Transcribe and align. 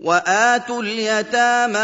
وآتوا 0.00 0.82
اليتامى 0.82 1.78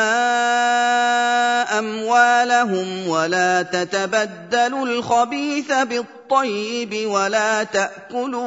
أموالهم 1.78 3.08
ولا 3.08 3.62
تتبدلوا 3.62 4.86
الخبيث 4.86 5.72
بالطيب 5.72 7.10
ولا 7.10 7.62
تأكلوا 7.62 8.44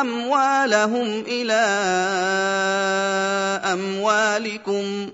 أموالهم 0.00 1.24
إلى 1.26 1.62
أموالكم 3.72 5.10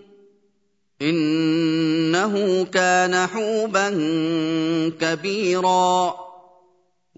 إنه 1.02 2.64
كان 2.64 3.26
حوبا 3.26 3.88
كبيرا 5.00 6.27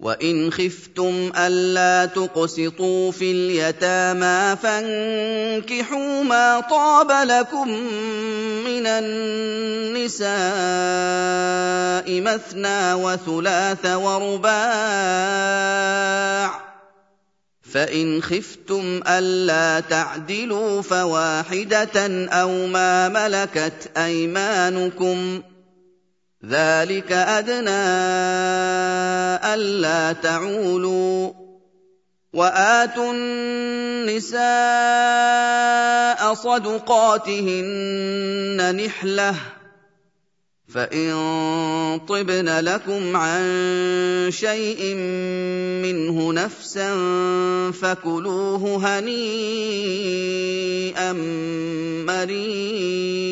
وان 0.01 0.51
خفتم 0.51 1.31
الا 1.37 2.05
تقسطوا 2.05 3.11
في 3.11 3.31
اليتامى 3.31 4.57
فانكحوا 4.63 6.23
ما 6.23 6.59
طاب 6.59 7.11
لكم 7.27 7.69
من 8.65 8.87
النساء 8.87 10.31
مثنى 12.21 12.93
وثلاث 12.93 13.85
ورباع 13.85 14.61
فان 17.61 18.21
خفتم 18.21 19.01
الا 19.07 19.79
تعدلوا 19.79 20.81
فواحده 20.81 22.27
أو 22.27 22.67
ما 22.67 23.09
ملكت 23.09 23.91
ايمانكم 23.97 25.41
ذلك 26.45 27.11
ادنى 27.11 27.85
الا 29.53 30.13
تعولوا 30.13 31.31
واتوا 32.33 33.13
النساء 33.13 34.41
صدقاتهن 36.33 37.81
نحله 38.85 39.35
فان 40.67 41.99
طبن 42.07 42.59
لكم 42.59 43.15
عن 43.17 43.43
شيء 44.31 44.95
منه 45.83 46.33
نفسا 46.33 46.91
فكلوه 47.71 48.77
هنيئا 48.87 49.13
مريئا 52.07 53.31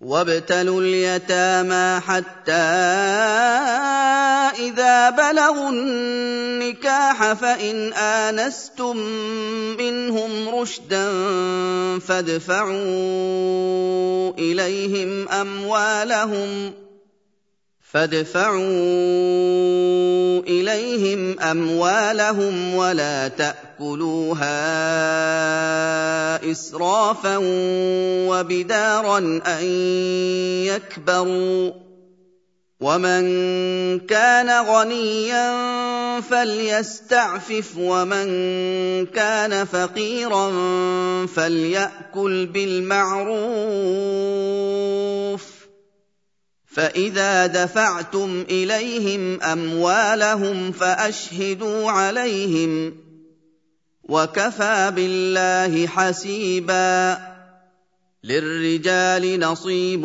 وابتلوا 0.00 0.80
اليتامى 0.80 2.00
حتى 2.00 2.52
إذا 4.58 5.10
بلغوا 5.10 5.70
النكاح 5.70 7.32
فإن 7.32 7.92
آنستم 7.92 8.96
منهم 9.78 10.48
رشدا 10.54 11.08
فادفعوا 11.98 12.78
إليهم 14.38 15.28
أموالهم 15.28 16.72
فادفعوا 17.92 18.58
إليهم 20.40 21.40
أموالهم 21.40 22.74
ولا 22.74 23.28
تأكلوها 23.28 24.50
إسرافا 26.50 27.36
وبدارا 28.28 29.18
أن 29.46 29.64
يكبروا 30.64 31.72
ومن 32.80 33.22
كان 33.98 34.66
غنيا 34.66 35.50
فليستعفف 36.20 37.76
ومن 37.78 38.26
كان 39.06 39.64
فقيرا 39.64 40.50
فليأكل 41.26 42.46
بالمعروف 42.46 43.28
فإذا 46.78 47.46
دفعتم 47.46 48.44
إليهم 48.50 49.42
أموالهم 49.42 50.72
فأشهدوا 50.72 51.90
عليهم 51.90 52.94
وكفى 54.02 54.92
بالله 54.94 55.86
حسيبا 55.86 57.18
للرجال 58.24 59.40
نصيب 59.40 60.04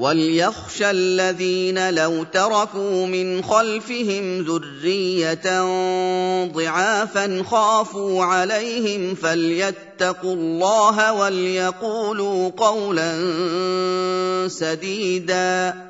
وليخشى 0.00 0.90
الذين 0.90 1.94
لو 1.94 2.24
تركوا 2.24 3.06
من 3.06 3.44
خلفهم 3.44 4.40
ذريه 4.40 5.64
ضعافا 6.52 7.42
خافوا 7.50 8.24
عليهم 8.24 9.14
فليتقوا 9.14 10.34
الله 10.34 11.12
وليقولوا 11.12 12.50
قولا 12.56 13.12
سديدا 14.48 15.89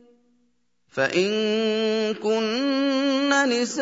فإن 0.91 2.13
كن 2.13 3.49
نساء 3.49 3.81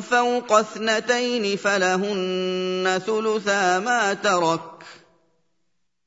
فوق 0.00 0.52
اثنتين 0.52 1.56
فلهن 1.56 3.00
ثلثا 3.06 3.78
ما 3.78 4.14
ترك 4.14 4.60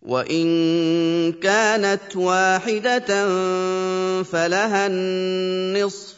وإن 0.02 1.32
كانت 1.32 2.16
واحدة 2.16 3.08
فلها 4.24 4.88
النصف 4.88 6.16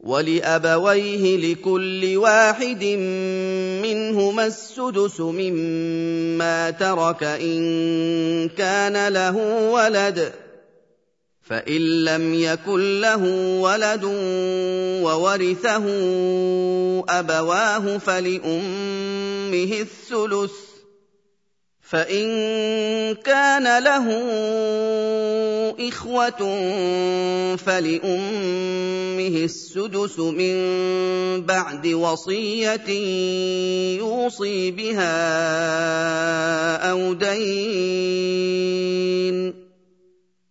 ولأبويه 0.00 1.36
لكل 1.36 2.16
واحد 2.16 2.84
منهما 3.82 4.46
السدس 4.46 5.20
مما 5.20 6.70
ترك 6.70 7.24
إن 7.24 8.48
كان 8.48 9.08
له 9.08 9.36
ولد 9.70 10.43
فإن 11.44 12.04
لم 12.04 12.34
يكن 12.34 13.00
له 13.00 13.24
ولد 13.60 14.04
وورثه 15.04 15.84
أبواه 17.08 17.98
فلأمه 17.98 19.80
الثلث 19.80 20.52
فإن 21.80 22.26
كان 23.14 23.84
له 23.84 24.06
إخوة 25.88 26.40
فلأمه 27.56 29.36
السدس 29.44 30.18
من 30.18 30.56
بعد 31.46 31.86
وصية 31.86 32.90
يوصي 33.98 34.70
بها 34.70 35.16
أو 36.90 37.12
دين 37.12 38.24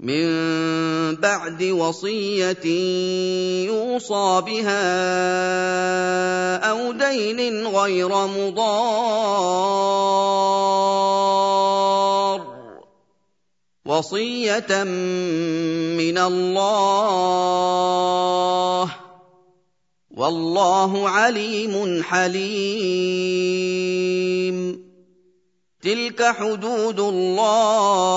من 0.00 1.16
بعد 1.16 1.62
وصية 1.62 2.66
يوصى 3.66 4.42
بها 4.46 4.76
أو 6.70 6.92
دين 6.92 7.66
غير 7.66 8.08
مضار. 8.08 9.16
وصية 13.86 14.84
من 15.96 16.18
الله. 16.18 16.56
والله 20.16 21.08
عليم 21.08 22.02
حليم. 22.02 23.16
تلك 25.82 26.22
حدود 26.22 27.00
الله. 27.00 28.16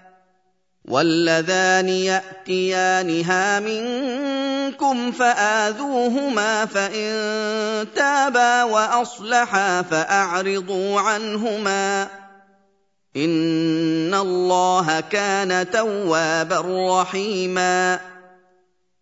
واللذان 0.91 1.89
ياتيانها 1.89 3.59
منكم 3.59 5.11
فاذوهما 5.11 6.65
فان 6.65 7.13
تابا 7.95 8.63
واصلحا 8.63 9.81
فاعرضوا 9.81 10.99
عنهما 10.99 12.07
ان 13.15 14.13
الله 14.13 14.99
كان 14.99 15.71
توابا 15.71 16.63
رحيما 17.01 17.99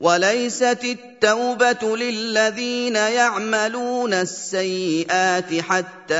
وليست 0.00 0.78
التوبه 0.84 1.96
للذين 1.96 2.96
يعملون 2.96 4.14
السيئات 4.14 5.60
حتى 5.60 6.14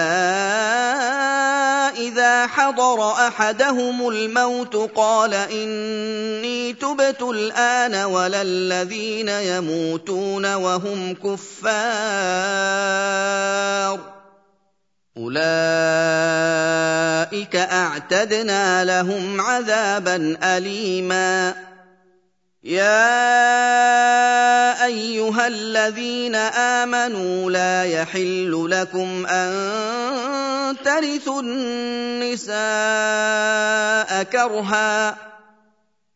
اذا 1.98 2.46
حضر 2.46 3.12
احدهم 3.12 4.08
الموت 4.08 4.76
قال 4.76 5.34
اني 5.34 6.72
تبت 6.72 7.22
الان 7.22 7.94
ولا 7.94 8.42
الذين 8.42 9.28
يموتون 9.28 10.54
وهم 10.54 11.14
كفار 11.14 12.48
اولئك 15.16 15.46
اعتدنا 17.56 18.84
لهم 18.84 19.40
عذابا 19.40 20.38
اليما 20.42 21.67
يَا 22.64 22.84
أَيُّهَا 24.84 25.46
الَّذِينَ 25.46 26.34
آمَنُوا 26.34 27.50
لَا 27.50 27.84
يَحِلُّ 27.84 28.66
لَكُمْ 28.70 29.26
أَن 29.26 30.76
تَرِثُوا 30.84 31.40
النِّسَاءَ 31.42 32.58
كَرْهًا 34.22 35.16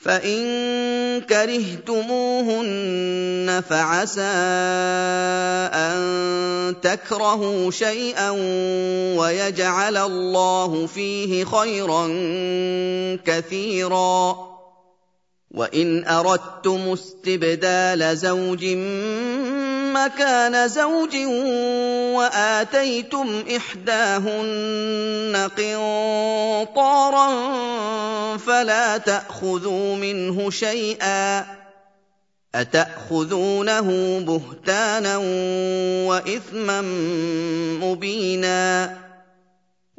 فإن 0.00 1.20
كرهتموهن 1.20 2.70
فعسى 3.68 4.22
أن 5.74 6.00
تكرهوا 6.82 7.70
شيئا 7.70 8.30
ويجعل 9.16 9.96
الله 9.96 10.86
فيه 10.86 11.44
خيرا 11.44 12.06
كثيرا. 13.24 14.50
وإن 15.50 16.04
أردتم 16.04 16.92
استبدال 16.92 18.16
زوج 18.16 18.64
مكان 19.92 20.68
زوج 20.68 21.16
وآتيتم 22.16 23.44
إحداهن 23.56 25.50
قنطارا 25.56 27.26
فلا 28.36 28.98
تأخذوا 28.98 29.96
منه 29.96 30.50
شيئا 30.50 31.46
أتأخذونه 32.54 34.20
بهتانا 34.20 35.16
وإثما 36.06 36.80
مبينا 37.80 38.96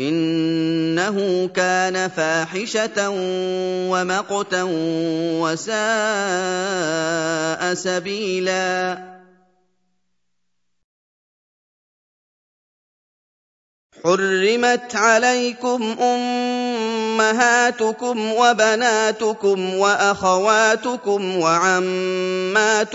إنه 0.00 1.48
كان 1.48 2.08
فاحشة 2.08 3.10
ومقتا 3.90 4.62
وساء 5.42 5.74
سبيلا. 7.74 9.12
حرمت 14.04 14.96
عليكم 14.96 15.96
أمهاتكم 17.20 18.32
وبناتكم 18.32 19.74
وأخواتكم 19.74 21.36
وعماتكم 21.36 22.88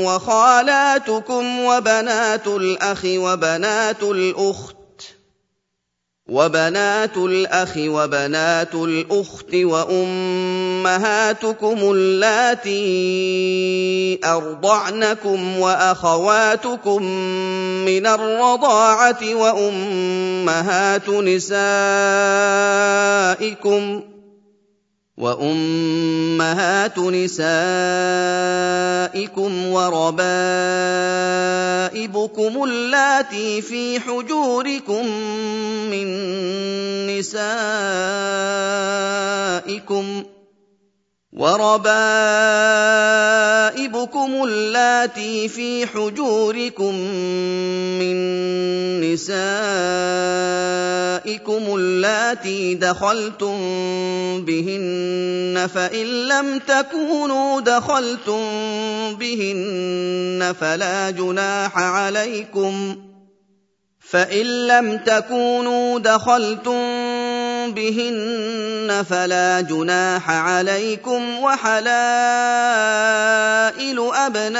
وخالاتكم 0.00 1.60
وبنات 1.60 2.46
الأخ 2.46 3.04
وبنات 3.04 4.02
الأخت 4.02 4.83
وبنات 6.28 7.16
الأخ 7.16 7.72
وبنات 7.76 8.74
الأخت 8.74 9.54
وأمهاتكم 9.54 10.96
اللاتي 11.82 12.80
أرضعنكم 14.24 15.58
وأخواتكم 15.58 17.02
من 17.84 18.06
الرضاعة 18.06 19.34
وأمهات 19.34 21.08
نسائكم 21.08 21.54
وامهات 25.18 26.98
نسائكم 26.98 27.42
وربائبكم 29.66 30.24
اللاتي 32.64 33.62
في 33.62 34.00
حجوركم 34.00 35.06
من 35.90 36.06
نسائكم 37.06 37.54
وربائبكم 41.34 41.94
اللاتي 44.44 45.48
في 45.48 45.86
حجوركم 45.86 46.94
من 47.98 48.16
نسائكم 49.00 49.34
اللاتي 51.76 52.74
دخلتم 52.74 53.56
بهن 54.44 55.68
فإن 55.74 56.06
لم 56.06 56.58
تكونوا 56.58 57.60
دخلتم 57.60 58.40
بهن 59.18 60.54
فلا 60.60 61.10
جناح 61.10 61.78
عليكم 61.78 62.96
فإن 64.14 64.66
لم 64.66 64.98
تكونوا 64.98 65.98
دخلتم 65.98 66.80
بهن 67.74 69.04
فلا 69.10 69.60
جناح 69.60 70.30
عليكم 70.30 71.38
وحلائل 71.38 71.84
أبنائكم 74.14 74.54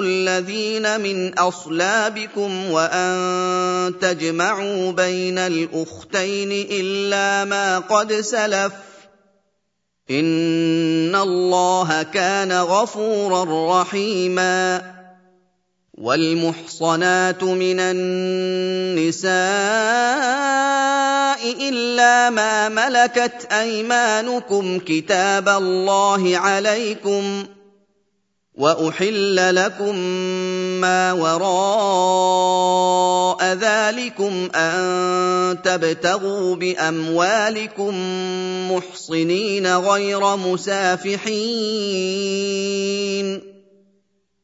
الذين 0.00 1.00
من 1.00 1.38
أصلابكم 1.38 2.70
وأن 2.70 3.94
تجمعوا 4.00 4.92
بين 4.92 5.38
الأختين 5.38 6.66
إلا 6.70 7.44
ما 7.44 7.78
قد 7.78 8.12
سلف 8.12 8.72
إن 10.10 11.14
الله 11.14 12.02
كان 12.02 12.52
غفورا 12.52 13.80
رحيما 13.80 14.97
والمحصنات 16.00 17.42
من 17.44 17.80
النساء 17.80 19.28
إلا 21.68 22.30
ما 22.30 22.68
ملكت 22.68 23.52
أيمانكم 23.52 24.78
كتاب 24.78 25.48
الله 25.48 26.38
عليكم 26.38 27.46
وأحل 28.54 29.54
لكم 29.54 29.96
ما 30.80 31.12
وراء 31.12 32.58
ذلكم 33.44 34.48
أن 34.54 35.62
تبتغوا 35.62 36.56
بأموالكم 36.56 37.94
محصنين 38.72 39.76
غير 39.76 40.36
مسافحين. 40.36 41.28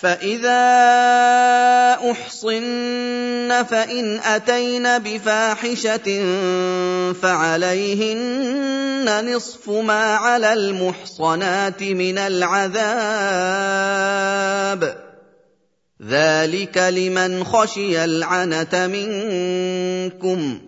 فاذا 0.00 0.60
احصن 2.10 3.64
فان 3.64 4.20
اتين 4.20 4.98
بفاحشه 4.98 6.22
فعليهن 7.12 8.54
نصف 9.34 9.70
ما 9.70 10.14
على 10.14 10.52
المحصنات 10.52 11.82
من 11.82 12.18
العذاب 12.18 12.76
ذلك 16.08 16.78
لمن 16.78 17.44
خشي 17.44 18.04
العنت 18.04 18.74
منكم 18.74 20.60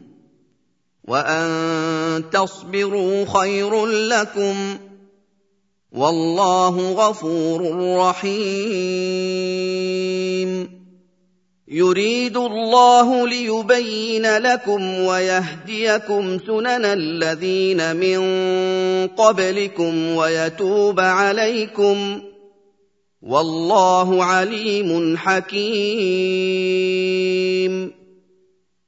وان 1.04 2.24
تصبروا 2.32 3.40
خير 3.40 3.86
لكم 3.86 4.78
والله 5.92 6.92
غفور 6.92 7.96
رحيم. 7.96 8.38
يريد 11.68 12.36
الله 12.36 13.28
ليبين 13.28 14.36
لكم 14.36 15.00
ويهديكم 15.00 16.38
سنن 16.46 16.84
الذين 16.84 17.96
من 17.96 18.18
قبلكم 19.06 20.14
ويتوب 20.14 21.00
عليكم. 21.00 22.20
والله 23.22 24.24
عليم 24.24 25.16
حكيم. 25.16 27.97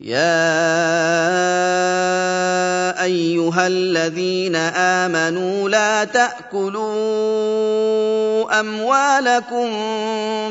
يا 0.00 0.18
ايها 3.02 3.66
الذين 3.66 4.56
امنوا 4.56 5.68
لا 5.68 6.04
تاكلوا 6.04 6.78
اموالكم 8.60 9.68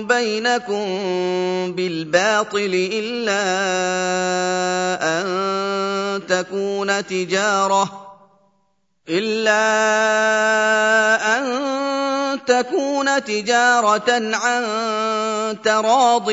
بينكم 0.08 0.86
بالباطل 1.76 2.90
الا 2.94 3.42
ان 5.22 5.28
تكون 6.28 7.06
تجاره 7.08 8.07
إلا 9.10 9.63
أن 11.38 11.46
تكون 12.46 13.24
تجارة 13.24 14.36
عن 14.36 14.63
تراض 15.63 16.32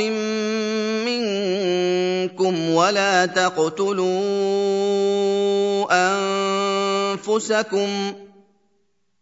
منكم 1.06 2.70
ولا 2.70 3.26
تقتلوا 3.26 4.04
أنفسكم 7.12 8.14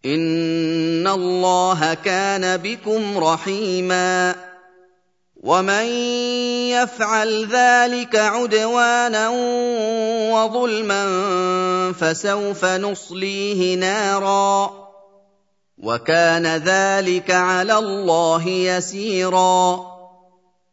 إن 0.07 1.07
الله 1.07 1.95
كان 1.95 2.57
بكم 2.57 3.19
رحيما 3.19 4.35
ومن 5.43 5.85
يفعل 6.71 7.47
ذلك 7.47 8.17
عدوانا 8.17 9.29
وظلما 10.33 11.03
فسوف 12.01 12.65
نصليه 12.65 13.77
نارا 13.77 14.71
وكان 15.79 16.47
ذلك 16.47 17.31
على 17.31 17.79
الله 17.79 18.49
يسيرا 18.49 19.92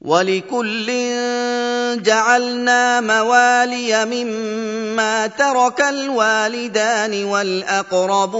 ولكل 0.00 0.86
جعلنا 2.02 3.00
موالي 3.00 4.04
مما 4.04 5.26
ترك 5.26 5.80
الوالدان 5.80 7.24
والأقربون 7.24 8.38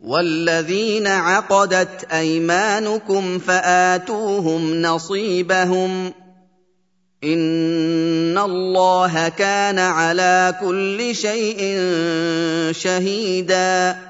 والذين 0.00 1.06
عقدت 1.06 2.04
أيمانكم 2.12 3.38
فآتوهم 3.38 4.82
نصيبهم 4.82 6.12
إن 7.24 8.38
الله 8.38 9.28
كان 9.28 9.78
على 9.78 10.54
كل 10.60 11.14
شيء 11.14 11.78
شهيدا 12.72 14.09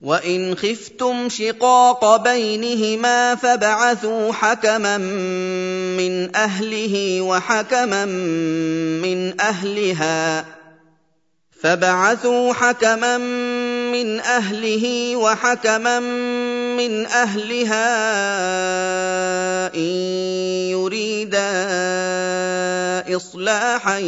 وان 0.00 0.54
خفتم 0.54 1.28
شقاق 1.28 2.16
بينهما 2.16 3.34
فابعثوا 3.34 4.32
حكما 4.32 4.98
من 5.98 6.36
اهله 6.36 7.20
وحكما 7.20 8.04
من 9.02 9.40
اهلها 9.40 10.44
فبعثوا 11.62 12.52
حكما 12.52 13.18
من 13.92 14.20
اهله 14.20 15.16
وحكما 15.16 16.00
من 16.78 17.06
اهلها 17.06 17.88
ان 19.74 19.90
يريدا 20.70 21.50
اصلاحا 23.16 23.98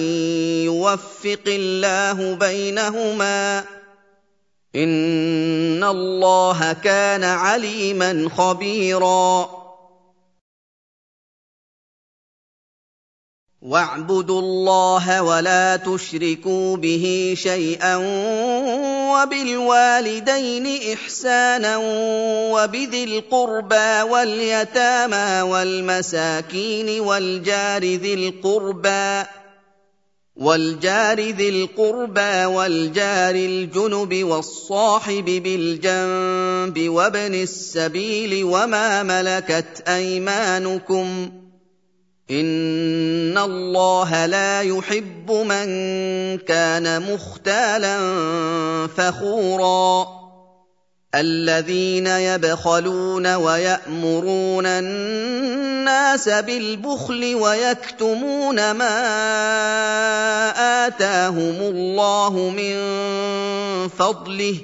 يوفق 0.70 1.44
الله 1.46 2.34
بينهما 2.34 3.64
ان 4.76 5.84
الله 5.84 6.72
كان 6.72 7.24
عليما 7.24 8.30
خبيرا. 8.36 9.60
واعبدوا 13.62 14.40
الله 14.40 15.22
ولا 15.22 15.76
تشركوا 15.76 16.76
به 16.76 17.34
شيئا 17.36 17.96
وبالوالدين 19.12 20.92
احسانا 20.92 21.76
وبذي 22.52 23.04
القربى 23.04 24.02
واليتامى 24.02 25.50
والمساكين 25.50 27.00
والجار 27.00 27.84
ذي 27.84 28.14
القربى 28.14 29.24
والجار 30.40 31.20
ذي 31.20 31.48
القربى 31.48 32.44
والجار 32.44 33.34
الجنب 33.34 34.24
والصاحب 34.24 35.24
بالجنب 35.24 36.88
وابن 36.88 37.34
السبيل 37.34 38.44
وما 38.44 39.02
ملكت 39.02 39.82
أيمانكم 39.88 41.30
إن 42.30 43.38
الله 43.38 44.26
لا 44.26 44.60
يحب 44.60 45.30
من 45.30 45.66
كان 46.38 47.12
مختالا 47.12 47.98
فخورا 48.86 50.19
الذين 51.14 52.06
يبخلون 52.06 53.34
ويأمرون 53.34 54.66
الناس 54.66 56.28
بالبخل 56.28 57.34
ويكتمون 57.34 58.70
ما 58.70 58.96
آتاهم 60.86 61.56
الله 61.60 62.50
من 62.56 62.78
فضله 63.88 64.56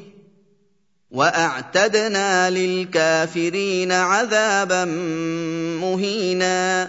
وأعتدنا 1.10 2.50
للكافرين 2.50 3.92
عذابا 3.92 4.84
مهينا 5.80 6.88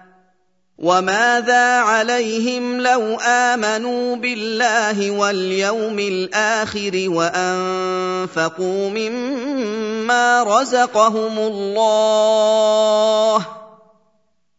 وماذا 0.81 1.77
عليهم 1.77 2.81
لو 2.81 3.19
امنوا 3.19 4.15
بالله 4.15 5.11
واليوم 5.11 5.99
الآخر 5.99 7.05
وانفقوا 7.07 8.89
مما 8.89 10.43
رزقهم 10.43 11.37
الله 11.37 13.45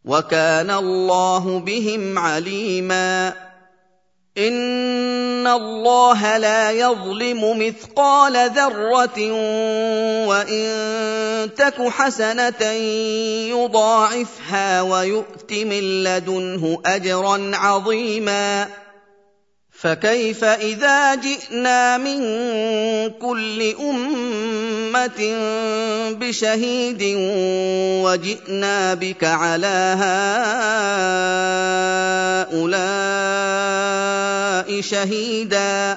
وكان 0.05 0.71
الله 0.71 1.59
بهم 1.59 2.19
عليما 2.19 3.33
ان 4.39 5.47
الله 5.47 6.39
لا 6.39 6.71
يظلم 6.71 7.59
مثقال 7.59 8.51
ذره 8.51 9.33
وان 10.27 11.51
تك 11.57 11.89
حسنه 11.89 12.63
يضاعفها 13.53 14.83
ويؤت 14.83 15.53
من 15.53 16.05
لدنه 16.05 16.79
اجرا 16.87 17.51
عظيما 17.55 18.69
فكيف 19.83 20.45
إذا 20.45 21.15
جئنا 21.15 21.99
من 21.99 22.21
كل 23.11 23.75
أمة 23.81 25.21
بشهيد 26.11 27.03
وجئنا 28.05 28.95
بك 28.95 29.25
على 29.25 29.97
هؤلاء 32.53 34.81
شهيدا 34.81 35.97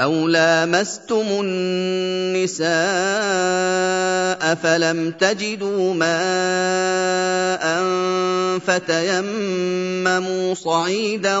أَوْ 0.00 0.28
لَامَسْتُمُ 0.28 1.26
النِّسَاءَ 1.42 2.68
فَلَمْ 4.54 5.10
تَجِدُوا 5.10 5.94
مَاءً 5.94 7.64
فَتَيَمَّمُوا 8.62 10.54
صَعِيدًا 10.54 11.38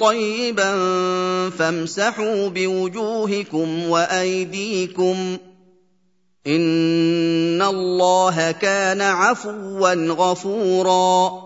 طَيِّبًا 0.00 0.72
فَامْسَحُوا 1.58 2.48
بِوُجُوهِكُمْ 2.48 3.88
وَأَيْدِيكُمْ 3.90 5.36
ۗ 5.36 5.40
إِنَّ 6.46 7.62
اللَّهَ 7.62 8.50
كَانَ 8.50 9.00
عَفُوًّا 9.00 9.94
غَفُورًا 10.10 11.45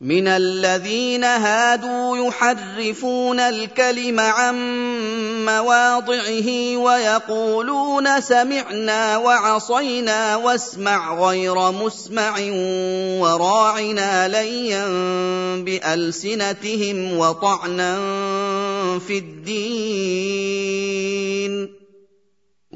من 0.00 0.28
الذين 0.28 1.24
هادوا 1.24 2.28
يحرفون 2.28 3.40
الكلم 3.40 4.20
عن 4.20 4.54
مواضعه 5.44 6.76
ويقولون 6.76 8.20
سمعنا 8.20 9.16
وعصينا 9.16 10.36
واسمع 10.36 11.14
غير 11.28 11.70
مسمع 11.70 12.38
وراعنا 13.20 14.28
ليا 14.28 14.86
بألسنتهم 15.64 17.18
وطعنا 17.18 17.98
في 18.98 19.18
الدين. 19.18 20.58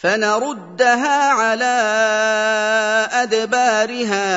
فنردها 0.00 1.28
على 1.28 1.76
أدبارها 3.12 4.30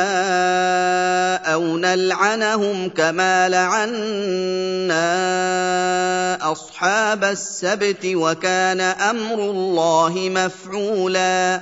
أو 1.54 1.78
نلعنهم 1.78 2.90
كما 2.90 3.50
لعنا 3.50 4.12
أصحاب 6.52 7.24
السبت 7.24 8.06
وكان 8.06 8.82
أمر 8.82 9.34
الله 9.34 10.14
مفعولا 10.16 11.62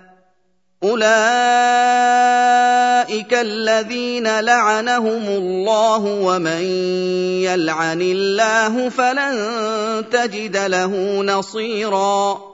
اولئك 0.83 1.03
الذين 3.33 4.39
لعنهم 4.39 5.23
الله 5.27 6.03
ومن 6.03 6.61
يلعن 7.45 8.01
الله 8.01 8.89
فلن 8.89 9.35
تجد 10.11 10.57
له 10.57 11.23
نصيرا 11.23 12.51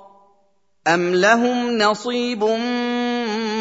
أَمْ 0.87 1.15
لَهُمْ 1.15 1.77
نَصِيبٌ 1.77 2.43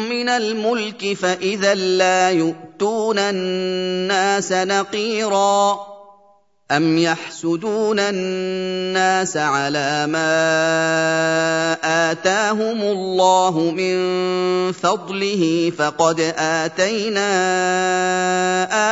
مِّنَ 0.09 0.29
الْمُلْكِ 0.29 1.13
فَإِذًا 1.13 1.75
لَّا 1.75 2.31
يُؤْتُونَ 2.31 3.19
النَّاسَ 3.19 4.51
نَقِيرًا 4.51 5.79
أَمْ 6.71 6.97
يَحْسُدُونَ 6.97 7.99
النَّاسَ 7.99 9.37
عَلَىٰ 9.37 10.07
مَا 10.07 10.27
آتَاهُمُ 12.11 12.81
اللَّهُ 12.81 13.71
مِن 13.71 13.95
فَضْلِهِ 14.71 15.71
فَقَدْ 15.77 16.19
آتَيْنَا 16.37 17.29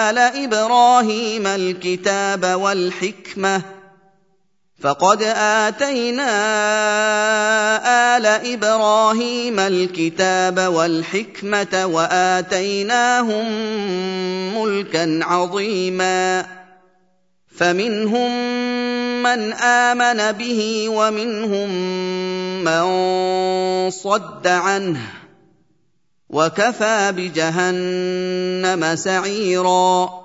آلَ 0.09 0.17
إِبْرَاهِيمَ 0.17 1.47
الْكِتَابَ 1.47 2.43
وَالْحِكْمَةَ 2.61 3.61
فقد 4.81 5.23
اتينا 5.23 6.31
ال 8.17 8.25
إبراهيم 8.25 9.59
الكتاب 9.59 10.59
والحكمه 10.59 11.85
واتيناهم 11.85 13.45
ملكا 14.57 15.19
عظيما 15.23 16.45
فمنهم 17.57 18.31
من 19.23 19.53
آمن 19.53 20.31
به 20.31 20.85
ومنهم 20.89 21.69
من 22.63 22.85
صد 23.91 24.47
عنه 24.47 25.01
وكفى 26.29 27.13
بجهنم 27.17 28.95
سعيرا 28.95 30.24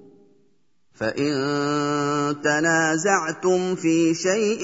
فان 1.01 2.41
تنازعتم 2.43 3.75
في 3.75 4.13
شيء 4.13 4.61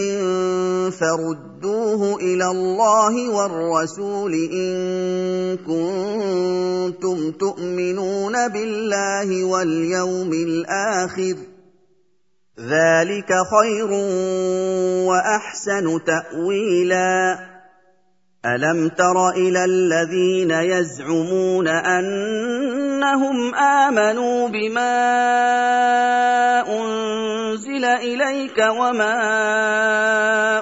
فردوه 0.91 2.15
إلى 2.15 2.45
الله 2.45 3.29
والرسول 3.29 4.33
ان 4.33 5.57
كنتم 5.57 7.31
تؤمنون 7.31 8.47
بالله 8.47 9.43
واليوم 9.43 10.33
الآخر 10.33 11.35
ذلك 12.59 13.29
خير 13.29 13.91
واحسن 15.09 15.99
تاويلا 16.05 17.37
ألم 18.55 18.89
تر 18.89 19.29
إلى 19.29 19.65
الذين 19.65 20.51
يزعمون 20.51 21.67
أنهم 21.67 23.55
آمنوا 23.55 24.47
بما 24.47 24.97
أنزل 26.67 27.85
إليك 27.85 28.57
وما 28.79 29.17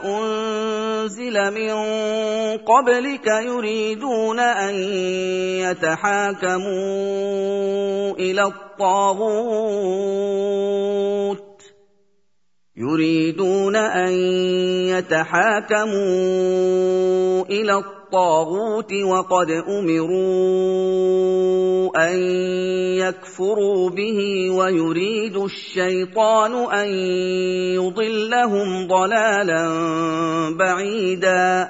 أنزل 0.05 1.51
من 1.51 1.73
قبلك 2.57 3.27
يريدون 3.27 4.39
أن 4.39 4.75
يتحاكموا 5.61 6.65
إلى 8.19 8.43
الطاغوت 8.43 9.55
يريدون 12.77 13.75
أن 13.75 14.13
يتحاكموا 14.91 15.95
إلى 17.45 17.77
الطاغوت 17.77 18.93
وقد 18.93 19.51
أمروا 19.51 20.25
أن 22.09 22.19
يكفروا 22.99 23.89
به 23.89 24.49
ويريد 24.49 25.37
الشيطان 25.37 26.53
أن 26.73 26.87
يضلهم 27.75 28.87
ضلالا 28.87 29.69
بعيدا 30.59 31.69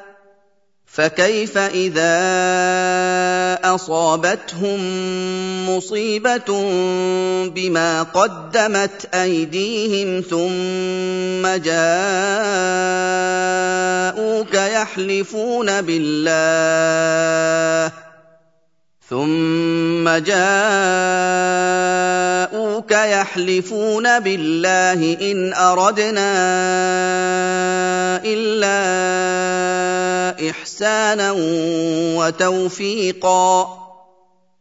فكيف 0.93 1.57
اذا 1.57 2.11
اصابتهم 3.63 4.79
مصيبه 5.69 6.69
بما 7.47 8.03
قدمت 8.03 9.09
ايديهم 9.13 10.21
ثم 10.21 11.47
جاءوك 11.47 12.13
يحلفون 14.53 15.81
بالله 15.81 16.31
ثم 19.11 20.07
جاءوك 20.09 20.41
يحلفون 22.91 24.19
بالله 24.19 25.17
إن 25.31 25.53
أردنا 25.53 26.31
إلا 28.25 28.79
إحسانا 30.49 31.31
وتوفيقا. 32.17 33.77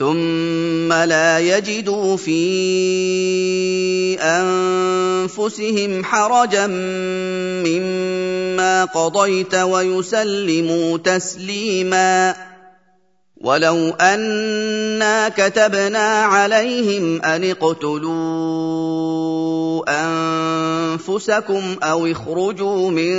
ثم 0.00 0.92
لا 0.92 1.38
يجدوا 1.38 2.16
في 2.16 2.40
انفسهم 4.20 6.04
حرجا 6.04 6.66
مما 7.66 8.84
قضيت 8.84 9.54
ويسلموا 9.54 10.98
تسليما 10.98 12.34
ولو 13.40 13.90
انا 13.90 15.28
كتبنا 15.28 16.22
عليهم 16.22 17.22
ان 17.22 17.50
اقتلوا 17.50 18.10
انفسكم 19.88 21.76
أو 21.82 22.06
اخرجوا 22.06 22.90
من 22.90 23.10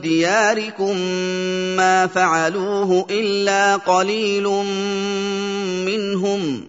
دياركم 0.00 0.96
ما 1.76 2.06
فعلوه 2.06 3.06
الا 3.10 3.76
قليل 3.76 4.44
منهم 5.86 6.68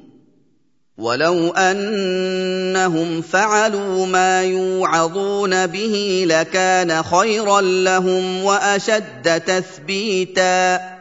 ولو 0.97 1.49
انهم 1.49 3.22
فعلوا 3.22 4.05
ما 4.05 4.43
يوعظون 4.43 5.67
به 5.67 6.26
لكان 6.28 7.03
خيرا 7.03 7.61
لهم 7.61 8.43
واشد 8.43 9.41
تثبيتا 9.45 11.01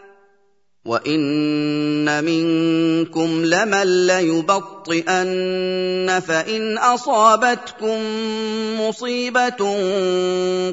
وان 0.85 2.23
منكم 2.23 3.45
لمن 3.45 4.07
ليبطئن 4.07 5.41
فان 6.27 6.77
اصابتكم 6.77 7.99
مصيبه 8.81 9.61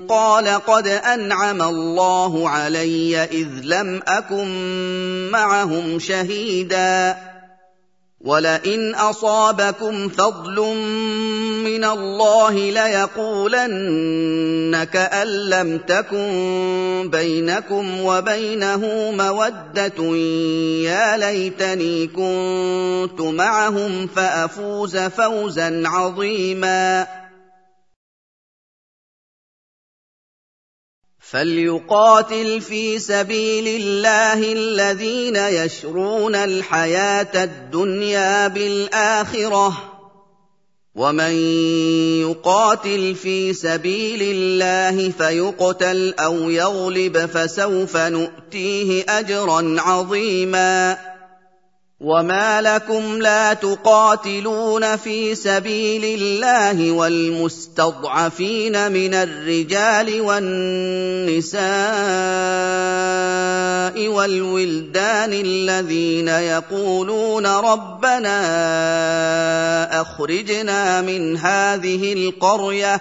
قال 0.08 0.48
قد 0.48 0.86
انعم 0.88 1.62
الله 1.62 2.48
علي 2.48 3.24
اذ 3.24 3.48
لم 3.62 4.02
اكن 4.06 4.48
معهم 5.30 5.98
شهيدا 5.98 7.16
ولئن 8.20 8.94
أصابكم 8.94 10.08
فضل 10.08 10.60
من 11.64 11.84
الله 11.84 12.54
ليقولن 12.70 14.04
كان 14.84 15.26
لم 15.26 15.78
تكن 15.78 17.08
بينكم 17.12 18.00
وبينه 18.00 19.10
مودة 19.10 20.16
يا 20.82 21.16
ليتني 21.16 22.06
كنت 22.06 23.20
معهم 23.20 24.06
فأفوز 24.06 24.96
فوزا 24.96 25.82
عظيما 25.86 27.06
فليقاتل 31.30 32.60
في 32.60 32.98
سبيل 32.98 33.82
الله 33.82 34.52
الذين 34.52 35.36
يشرون 35.36 36.34
الحياة 36.34 37.44
الدنيا 37.44 38.48
بالاخره 38.48 39.94
ومن 40.94 41.32
يقاتل 42.20 43.14
في 43.14 43.54
سبيل 43.54 44.22
الله 44.22 45.10
فيقتل 45.10 46.14
أو 46.18 46.50
يغلب 46.50 47.26
فسوف 47.26 47.96
نؤتيه 47.96 49.04
اجرا 49.08 49.76
عظيما 49.78 50.98
وما 52.00 52.62
لكم 52.62 53.22
لا 53.22 53.54
تقاتلون 53.54 54.96
في 54.96 55.34
سبيل 55.34 56.20
الله 56.20 56.90
والمستضعفين 56.90 58.52
من 58.92 59.14
الرجال 59.14 60.20
والنساء 60.20 61.58
والولدان 64.08 65.32
الذين 65.32 66.28
يقولون 66.28 67.46
ربنا 67.46 68.40
اخرجنا 70.00 71.00
من 71.00 71.36
هذه 71.36 72.12
القريه 72.12 73.00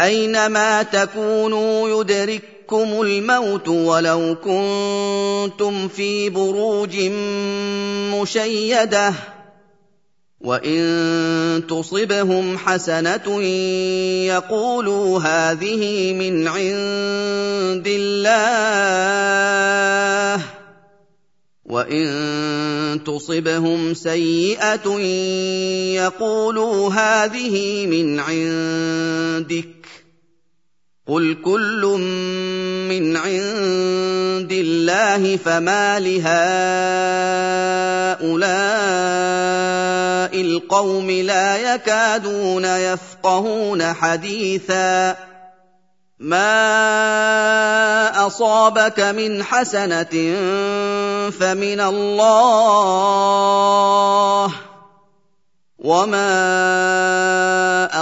أينما 0.00 0.82
تكونوا 0.82 2.00
يدرككم 2.00 3.02
الموت 3.02 3.68
ولو 3.68 4.36
كنتم 4.44 5.88
في 5.88 6.30
بروج 6.30 6.96
مشيدة 8.14 9.14
وإن 10.40 11.62
تصبهم 11.68 12.58
حسنة 12.58 13.42
يقولوا 14.26 15.20
هذه 15.20 16.12
من 16.12 16.48
عند 16.48 17.86
الله 17.86 18.40
وإن 21.64 23.00
تصبهم 23.06 23.94
سيئة 23.94 24.98
يقولوا 25.94 26.90
هذه 26.90 27.86
من 27.86 28.20
عندك 28.20 29.79
قل 31.10 31.36
كل 31.44 31.82
من 32.88 33.16
عند 33.16 34.52
الله 34.52 35.36
فما 35.36 35.98
لهؤلاء 36.00 36.30
القوم 40.40 41.10
لا 41.10 41.74
يكادون 41.74 42.64
يفقهون 42.64 43.92
حديثا 43.92 45.16
ما 46.18 46.66
اصابك 48.26 49.00
من 49.00 49.42
حسنه 49.42 50.36
فمن 51.30 51.80
الله 51.80 53.10
وما 55.80 56.44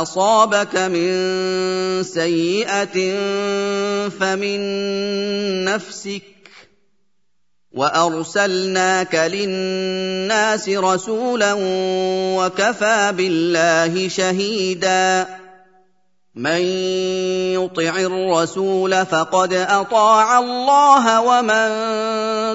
اصابك 0.03 0.77
من 0.77 1.13
سيئه 2.03 2.99
فمن 4.09 4.61
نفسك 5.65 6.23
وارسلناك 7.73 9.15
للناس 9.15 10.69
رسولا 10.69 11.55
وكفى 12.39 13.13
بالله 13.17 14.09
شهيدا 14.09 15.27
من 16.39 16.63
يطع 17.59 17.99
الرسول 17.99 19.07
فقد 19.07 19.53
أطاع 19.53 20.39
الله 20.39 21.21
ومن 21.21 21.69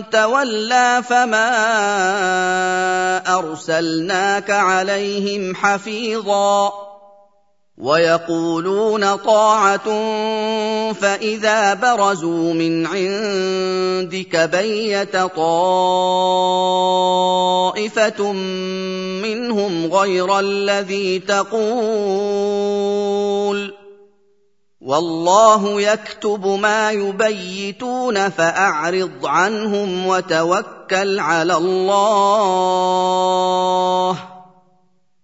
تولى 0.09 1.03
فما 1.09 1.49
أرسلناك 3.37 4.51
عليهم 4.51 5.55
حفيظا 5.55 6.92
ويقولون 7.77 9.15
طاعة 9.15 9.83
فإذا 10.93 11.73
برزوا 11.73 12.53
من 12.53 12.85
عندك 12.85 14.35
بيت 14.35 15.17
طائفة 15.17 15.51
منهم 19.21 19.93
غير 19.93 20.39
الذي 20.39 21.19
تقول 21.19 21.63
والله 24.81 25.81
يكتب 25.81 26.47
ما 26.47 26.91
يبيتون 26.91 28.29
فأعرض 28.29 29.25
عنهم 29.25 30.07
وتوكل 30.07 31.19
على 31.19 31.57
الله 31.57 32.73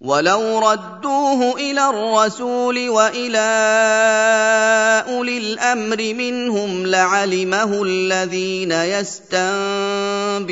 ولو 0.00 0.58
ردوه 0.58 1.56
إلى 1.56 1.88
الرسول 1.90 2.88
والى 2.88 3.38
اولي 5.08 5.38
الامر 5.38 6.14
منهم 6.14 6.86
لعلمه 6.86 7.82
الذين 7.82 8.72
يستنبطونه 10.42 10.48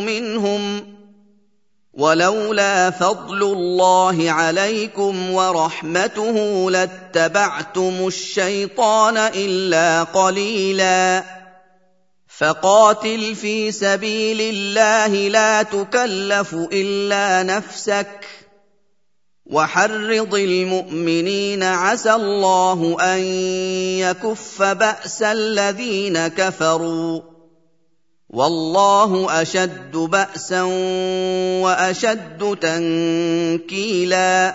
منهم 0.00 0.92
ولولا 1.94 2.90
فضل 2.90 3.42
الله 3.42 4.30
عليكم 4.30 5.30
ورحمته 5.30 6.70
لاتبعتم 6.70 8.06
الشيطان 8.06 9.16
الا 9.16 10.02
قليلا 10.02 11.24
فقاتل 12.38 13.34
في 13.34 13.72
سبيل 13.72 14.40
الله 14.40 15.28
لا 15.28 15.62
تكلف 15.62 16.54
إلا 16.54 17.42
نفسك. 17.42 18.26
وحرض 19.46 20.34
المؤمنين 20.34 21.62
عسى 21.62 22.12
الله 22.12 22.96
أن 23.00 23.18
يكف 23.98 24.62
بأس 24.62 25.22
الذين 25.22 26.28
كفروا. 26.28 27.20
والله 28.30 29.42
أشد 29.42 29.96
بأسا 29.96 30.62
وأشد 31.62 32.58
تنكيلا. 32.60 34.54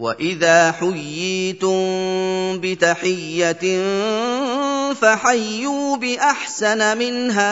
واذا 0.00 0.72
حييتم 0.72 1.80
بتحيه 2.60 3.82
فحيوا 4.94 5.96
باحسن 5.96 6.98
منها 6.98 7.50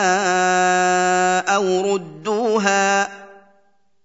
أو 1.55 1.93
ردوها 1.93 3.03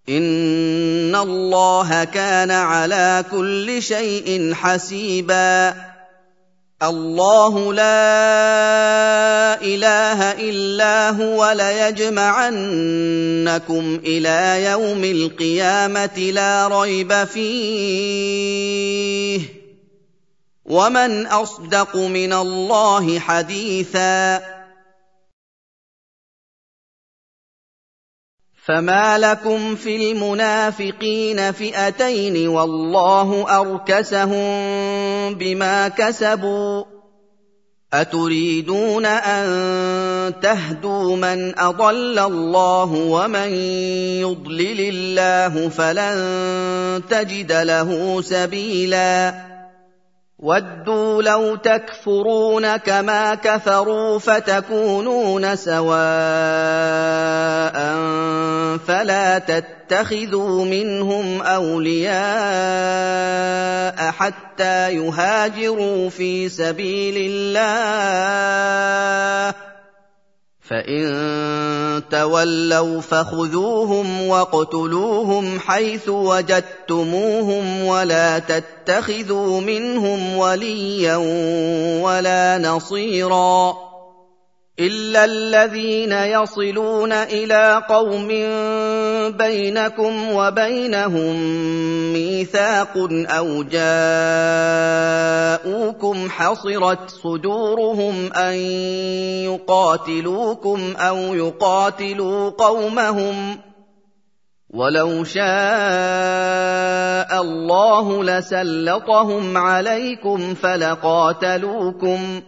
ان 0.09 1.15
الله 1.15 2.05
كان 2.05 2.51
على 2.51 3.25
كل 3.31 3.83
شيء 3.83 4.55
حسيبا 4.55 5.75
الله 6.89 7.73
لا 7.73 7.85
إله 9.63 10.33
إلا 10.33 11.11
هو 11.11 11.53
ليجمعنكم 11.57 12.45
إلى 14.07 14.65
يوم 14.65 15.05
القيامة 15.05 16.19
لا 16.19 16.69
ريب 16.69 17.25
فيه. 17.25 18.45
ومن 20.65 21.27
أصدق 21.27 21.97
من 21.97 22.33
الله 22.33 23.19
حديثا 23.19 24.54
فما 28.67 29.19
لكم 29.19 29.77
في 29.77 30.13
المنافقين 30.13 31.53
فئتين 31.53 32.49
والله 32.49 33.61
اركسهم 33.61 34.55
بما 35.35 35.89
كسبوا 35.89 36.85
اتريدون 37.93 39.07
ان 39.07 39.45
تهدوا 40.43 41.17
من 41.17 41.59
اضل 41.59 42.19
الله 42.19 42.93
ومن 42.93 43.55
يضلل 44.21 44.81
الله 44.81 45.69
فلن 45.69 47.03
تجد 47.11 47.53
له 47.53 48.23
سبيلا 48.23 49.35
وَدُّوا 50.39 51.23
لَوْ 51.23 51.57
تَكْفُرُونَ 51.57 52.77
كَمَا 52.77 53.35
كَفَرُوا 53.35 54.19
فَتَكُونُونَ 54.19 55.57
سَوَاءً 55.57 55.95
فَلَا 58.87 59.39
تَتَّخِذُوا 59.39 60.65
مِنْهُمْ 60.65 61.43
أَوْلِيَاءَ 61.43 62.15
حَتَّىٰ 64.11 64.95
يُهَاجِرُوا 64.97 66.11
فِي 66.11 66.49
سَبِيلِ 66.49 67.31
اللَّهِ 67.31 68.55
فان 70.69 72.03
تولوا 72.11 73.01
فخذوهم 73.01 74.27
واقتلوهم 74.29 75.61
حيث 75.61 76.09
وجدتموهم 76.09 77.85
ولا 77.85 78.39
تتخذوا 78.39 79.61
منهم 79.61 80.37
وليا 80.37 81.17
ولا 82.03 82.59
نصيرا 82.59 83.77
الا 84.81 85.25
الذين 85.25 86.13
يصلون 86.13 87.13
إلى 87.13 87.83
قوم 87.89 88.29
بينكم 89.39 90.33
وبينهم 90.33 91.37
ميثاق 92.13 93.09
أو 93.11 93.63
جاءوكم 95.63 96.31
حصرت 96.31 97.11
صدورهم 97.11 98.33
ان 98.33 98.55
يقاتلوكم 99.47 100.95
أو 100.97 101.17
يقاتلوا 101.17 102.51
قومهم 102.51 103.59
ولو 104.71 105.25
شاء 105.25 105.45
الله 107.43 108.25
لسلطهم 108.25 109.57
عليكم 109.57 110.55
فلقاتلوكم 110.55 112.41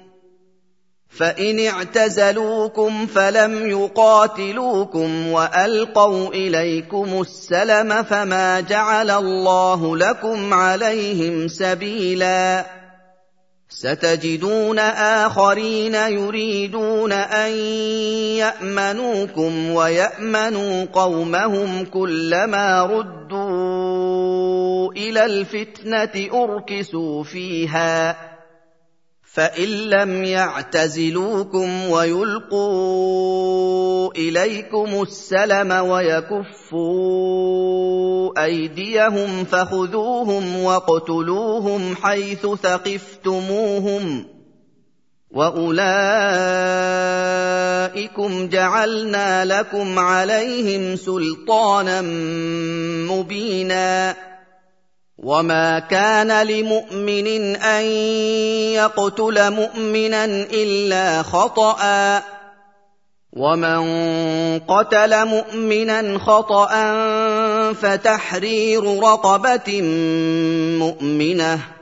فإن 1.08 1.66
اعتزلوكم 1.66 3.06
فلم 3.06 3.70
يقاتلوكم 3.70 5.28
وألقوا 5.28 6.28
إليكم 6.28 7.20
السلم 7.20 8.02
فما 8.02 8.60
جعل 8.60 9.10
الله 9.10 9.96
لكم 9.96 10.54
عليهم 10.54 11.48
سبيلا. 11.48 12.66
ستجدون 13.68 14.78
آخرين 14.78 15.94
يريدون 15.94 17.12
أن 17.12 17.50
يأمنوكم 18.36 19.70
ويأمنوا 19.70 20.84
قومهم 20.84 21.84
كلما 21.84 22.82
ردوا 22.82 24.92
إلى 24.92 25.24
الفتنة 25.24 26.42
أركسوا 26.44 27.24
فيها. 27.24 28.25
فان 29.36 29.68
لم 29.68 30.24
يعتزلوكم 30.24 31.90
ويلقوا 31.90 33.32
اليكم 34.16 35.02
السلم 35.02 35.72
ويكفوا 35.72 36.84
ايديهم 38.44 39.44
فخذوهم 39.44 40.56
واقتلوهم 40.56 41.96
حيث 41.96 42.46
ثقفتموهم 42.46 44.26
واولئكم 45.30 45.68
جعلنا 48.48 49.44
لكم 49.44 49.98
عليهم 49.98 50.96
سلطانا 50.96 52.02
مبينا 53.12 54.16
وما 55.18 55.78
كان 55.78 56.46
لمؤمن 56.46 57.56
ان 57.56 57.84
يقتل 58.76 59.50
مؤمنا 59.50 60.24
الا 60.52 61.22
خطأ 61.22 62.22
ومن 63.32 63.80
قتل 64.58 65.24
مؤمنا 65.24 66.18
خطأ 66.18 66.72
فتحرير 67.72 69.02
رقبة 69.02 69.82
مؤمنه 70.78 71.75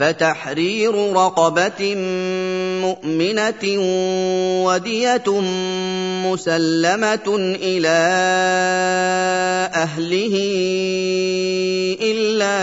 فتحرير 0.00 1.12
رقبة 1.12 1.94
مؤمنة 2.80 3.64
ودية 4.64 5.28
مسلمة 6.24 7.28
إلى 7.62 8.00
أهله 9.74 10.34
إلا 12.00 12.56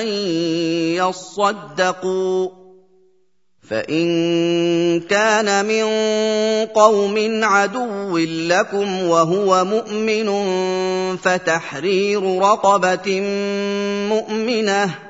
أن 0.00 0.06
يصدقوا. 0.96 2.48
فإن 3.70 5.00
كان 5.00 5.64
من 5.64 5.84
قوم 6.66 7.44
عدو 7.44 8.18
لكم 8.18 9.02
وهو 9.02 9.64
مؤمن 9.64 10.28
فتحرير 11.16 12.38
رقبة 12.38 13.20
مؤمنة 14.08 15.09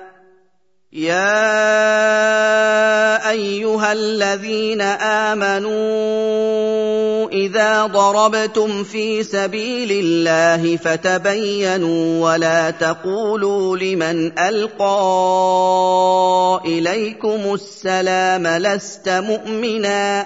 يا 0.93 1.29
ايها 3.29 3.93
الذين 3.93 4.81
امنوا 5.31 5.71
اذا 7.29 7.85
ضربتم 7.85 8.83
في 8.83 9.23
سبيل 9.23 9.91
الله 9.91 10.77
فتبينوا 10.77 12.29
ولا 12.31 12.69
تقولوا 12.69 13.77
لمن 13.77 14.39
القى 14.39 14.91
اليكم 16.65 17.53
السلام 17.53 18.47
لست 18.47 19.09
مؤمنا 19.09 20.25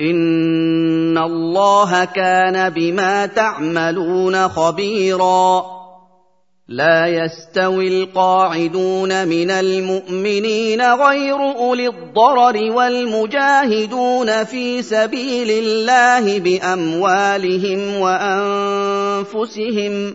ان 0.00 1.18
الله 1.18 2.04
كان 2.04 2.70
بما 2.70 3.26
تعملون 3.26 4.48
خبيرا. 4.48 5.78
لا 6.68 7.06
يستوي 7.06 7.88
القاعدون 7.88 9.28
من 9.28 9.50
المؤمنين 9.50 10.82
غير 10.82 11.36
اولي 11.36 11.88
الضرر 11.88 12.72
والمجاهدون 12.72 14.44
في 14.44 14.82
سبيل 14.82 15.50
الله 15.50 16.38
باموالهم 16.38 18.00
وانفسهم 19.28 20.14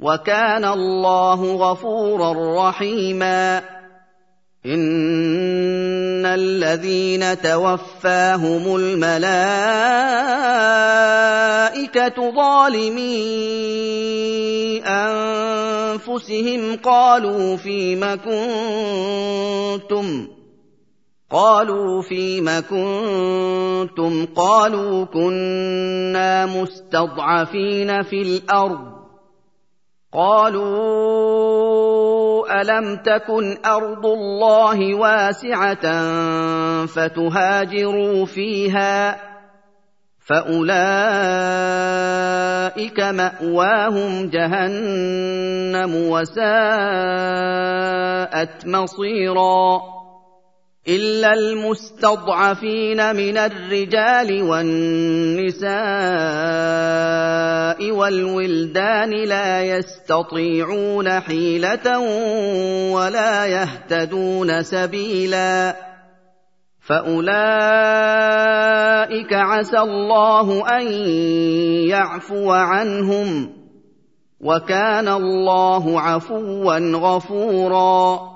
وكان 0.00 0.64
الله 0.64 1.54
غفورا 1.54 2.68
رحيما. 2.68 3.62
إن 4.66 6.26
الذين 6.26 7.42
توفاهم 7.42 8.76
الملائكة 8.76 9.50
ظالمي 12.30 13.16
أنفسهم 14.86 16.76
قالوا 16.76 17.56
فيم 17.56 18.00
كنتم؟ 19.84 20.28
قالوا 21.30 22.02
فيم 22.02 22.50
كنتم؟ 22.70 24.26
قالوا 24.36 25.04
كنا 25.04 26.46
مستضعفين 26.46 28.02
في 28.02 28.22
الأرض. 28.22 28.95
قالوا 30.16 31.76
ألم 32.60 32.96
تكن 32.96 33.56
أرض 33.66 34.06
الله 34.06 34.94
واسعة 34.94 35.86
فتهاجروا 36.86 38.26
فيها 38.26 39.16
فأولئك 40.26 40.60
مأواهم 43.00 44.30
جهنم 44.30 45.94
وساءت 45.94 46.36
مصيرا 48.66 49.82
إلا 50.88 51.32
المستضعفين 51.32 53.16
من 53.16 53.36
الرجال 53.36 54.42
والنساء 54.42 55.70
والولدان 57.90 59.10
لا 59.10 59.62
يستطيعون 59.62 61.20
حيلة 61.20 61.98
ولا 62.92 63.46
يهتدون 63.46 64.62
سبيلا. 64.62 65.76
فأولئك 66.86 67.32
عسى 69.32 69.78
الله 69.78 70.78
أن 70.78 70.86
يعفو 71.88 72.50
عنهم. 72.50 73.52
وكان 74.40 75.08
الله 75.08 76.00
عفوا 76.00 76.78
غفورا. 76.78 78.35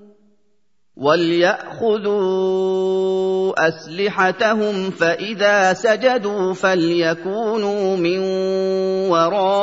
وليأخذوا 1.01 2.21
أسلحتهم 3.67 4.91
فإذا 4.91 5.73
سجدوا 5.73 6.53
فليكونوا 6.53 7.97
من 7.97 8.19
ورائكم 9.09 9.61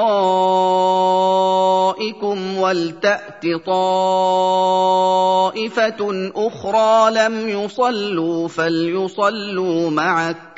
ولتأت 2.59 3.43
طائفة 3.67 5.11
أخرى 6.37 7.11
لم 7.11 7.49
يصلوا 7.49 8.49
فليصلوا 8.49 9.91
معك 9.91 10.58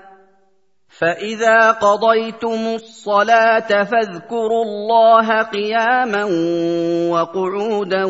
فاذا 1.01 1.71
قضيتم 1.71 2.75
الصلاه 2.75 3.83
فاذكروا 3.83 4.63
الله 4.63 5.43
قياما 5.43 6.23
وقعودا 7.09 8.05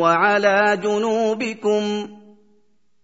وعلى 0.00 0.78
جنوبكم 0.82 2.08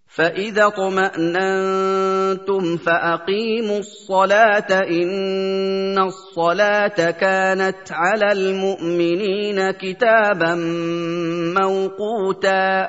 فاذا 0.06 0.66
اطماننتم 0.66 2.76
فاقيموا 2.76 3.78
الصلاه 3.78 4.70
ان 4.70 5.98
الصلاه 5.98 7.10
كانت 7.10 7.92
على 7.92 8.32
المؤمنين 8.32 9.70
كتابا 9.70 10.54
موقوتا 11.60 12.88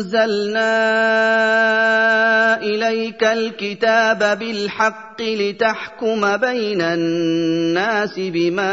أنزلنا 0.00 0.72
إليك 2.62 3.24
الكتاب 3.24 4.38
بالحق 4.38 5.22
لتحكم 5.22 6.36
بين 6.36 6.80
الناس 6.80 8.14
بما 8.16 8.70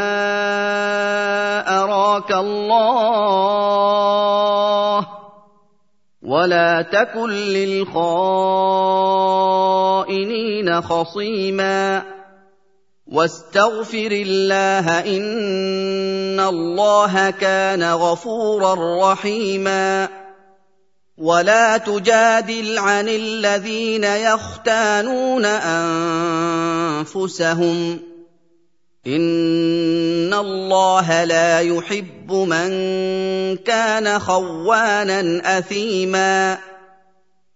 أراك 1.82 2.32
الله 2.32 3.58
ولا 6.22 6.82
تكن 6.82 7.30
للخائنين 7.30 8.00
خصيما 10.80 12.02
واستغفر 13.06 14.10
الله 14.12 15.00
إن 15.16 16.40
الله 16.40 17.30
كان 17.30 17.82
غفورا 17.92 18.74
رحيما 19.12 20.08
ولا 21.18 21.76
تجادل 21.76 22.78
عن 22.78 23.08
الذين 23.08 24.04
يختانون 24.04 25.44
انفسهم 27.04 27.98
ان 29.06 30.34
الله 30.34 31.24
لا 31.24 31.60
يحب 31.60 32.32
من 32.32 32.68
كان 33.56 34.18
خوانا 34.18 35.58
اثيما 35.58 36.58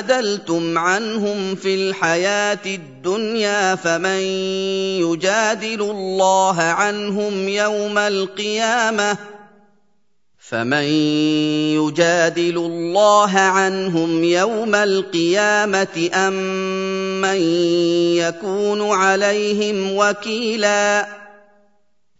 جادلتم 0.00 0.78
عنهم 0.78 1.54
في 1.54 1.74
الحياة 1.74 2.58
الدنيا 2.66 3.74
فمن 3.74 4.20
يجادل 5.02 5.80
الله 5.80 6.62
عنهم 6.62 7.48
يوم 7.48 7.98
القيامة 7.98 9.16
فمن 10.38 10.84
يجادل 11.74 12.56
الله 12.56 13.38
عنهم 13.38 14.24
يوم 14.24 14.74
القيامة 14.74 16.10
أم 16.14 16.34
من 17.20 17.40
يكون 18.16 18.90
عليهم 18.90 19.96
وكيلا 19.96 21.06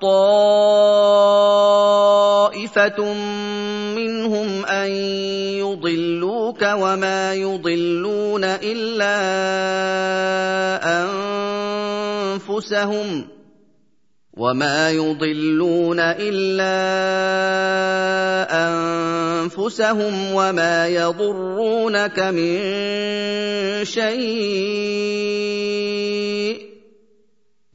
طائفه 0.00 1.14
منهم 3.94 4.64
ان 4.64 4.90
يضلوك 5.60 6.62
وما 6.62 7.34
يضلون 7.34 8.44
الا 8.44 9.16
انفسهم 12.36 13.28
وما 14.36 14.90
يضلون 14.90 16.00
الا 16.00 16.76
انفسهم 18.50 20.34
وما 20.34 20.88
يضرونك 20.88 22.18
من 22.18 22.58
شيء 23.84 25.10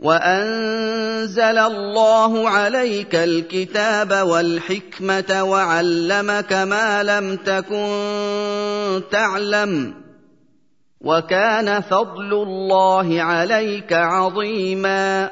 وأنزل 0.06 1.58
الله 1.58 2.50
عليك 2.50 3.16
الكتاب 3.16 4.28
والحكمة 4.28 5.44
وعلمك 5.44 6.54
ما 6.54 7.04
لم 7.04 7.36
تكن 7.36 9.02
تعلم 9.12 9.94
وكان 11.02 11.82
فضل 11.82 12.34
الله 12.34 13.22
عليك 13.22 13.94
عظيما 13.94 15.32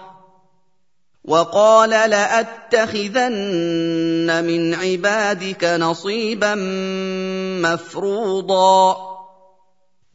وقال 1.31 1.89
لأتخذن 1.89 3.29
من 4.43 4.73
عبادك 4.73 5.63
نصيبا 5.63 6.55
مفروضا. 7.61 9.10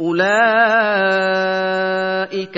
أولئك 0.00 0.18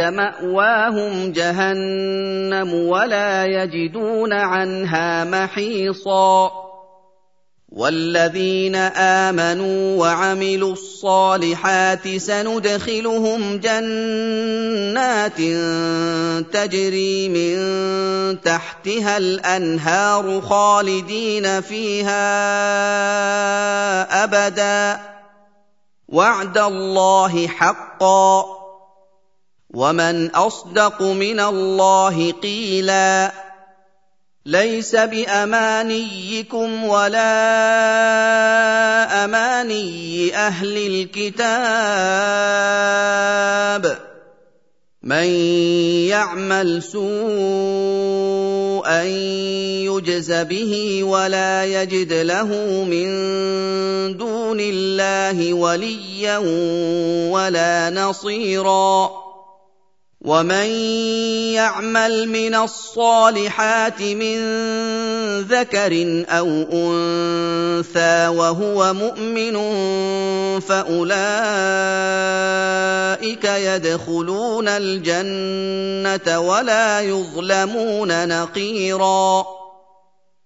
مأواهم 0.00 1.32
جهنم 1.32 2.74
ولا 2.74 3.44
يجدون 3.44 4.32
عنها 4.32 5.24
محيصا. 5.24 6.62
والذين 7.72 8.74
آمنوا 8.76 10.00
وعملوا 10.00 10.72
الصالحات 10.72 12.16
سندخلهم 12.16 13.56
جنات 13.58 15.38
تجري 16.52 17.28
من 17.28 17.56
تحتها 18.40 19.16
الأنهار 19.16 20.40
خالدين 20.40 21.60
فيها 21.60 22.24
أبدا. 24.24 25.11
وعد 26.12 26.58
الله 26.58 27.48
حقا 27.48 28.44
ومن 29.74 30.30
أصدق 30.30 31.02
من 31.02 31.40
الله 31.40 32.32
قيلا 32.32 33.32
ليس 34.46 34.96
بأمانيكم 34.96 36.84
ولا 36.84 37.24
أماني 39.24 40.36
أهل 40.36 40.76
الكتاب 40.76 41.52
من 45.02 45.26
يعمل 46.12 46.82
سوءا 46.82 48.22
يجز 49.88 50.32
به 50.32 51.04
ولا 51.04 51.64
يجد 51.64 52.12
له 52.12 52.46
من 52.84 53.08
دون 54.16 54.41
الله 54.60 55.54
وليا 55.54 56.38
ولا 57.28 57.90
نصيرا 57.90 59.22
ومن 60.24 60.70
يعمل 61.54 62.28
من 62.28 62.54
الصالحات 62.54 64.02
من 64.02 64.38
ذكر 65.40 66.24
أو 66.28 66.46
انثى 66.72 68.28
وهو 68.28 68.94
مؤمن 68.94 69.56
فاولئك 70.60 71.14
يدخلون 73.44 74.68
الجنه 74.68 76.38
ولا 76.38 77.00
يظلمون 77.00 78.28
نقيرا 78.28 79.61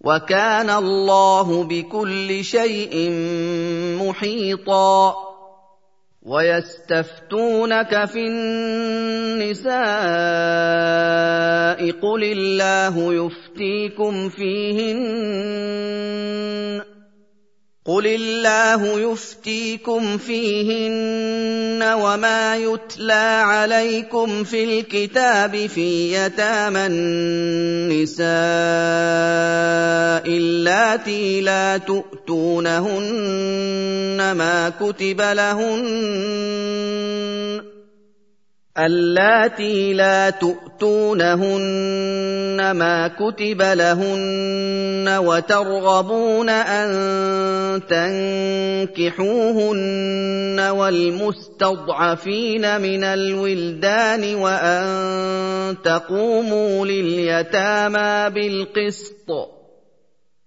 وكان 0.00 0.70
الله 0.70 1.64
بكل 1.64 2.44
شيء 2.44 3.10
محيطا. 4.02 5.14
ويستفتونك 6.22 8.04
في 8.04 8.26
النساء 8.26 9.70
قل 11.90 12.24
الله 12.24 13.14
يفتيكم 13.14 14.28
فيهن. 14.28 14.98
قل 17.88 18.06
الله 18.06 19.00
يفتيكم 19.00 20.18
فيهن 20.18 21.82
وما 21.82 22.56
يتلى 22.56 23.42
عليكم 23.44 24.44
في 24.44 24.64
الكتاب 24.64 25.66
في 25.66 26.14
يتامى 26.14 26.86
النساء 26.86 28.28
اللاتي 30.36 31.40
لا 31.40 31.76
تؤتونهن 31.76 32.98
ما 34.36 34.72
كتب 34.80 35.20
لهن 35.20 36.18
اللاتي 38.78 39.92
لا 39.92 40.30
تؤتونهن 40.30 41.58
ما 42.70 43.08
كتب 43.08 43.62
لهن 43.62 45.18
وترغبون 45.18 46.48
أن 46.48 46.88
تنكحوهن 48.96 50.60
والمستضعفين 50.60 52.80
من 52.80 53.04
الولدان 53.04 54.34
وأن 54.34 55.76
تقوموا 55.84 56.86
لليتامى 56.86 58.30
بالقسط. 58.34 59.57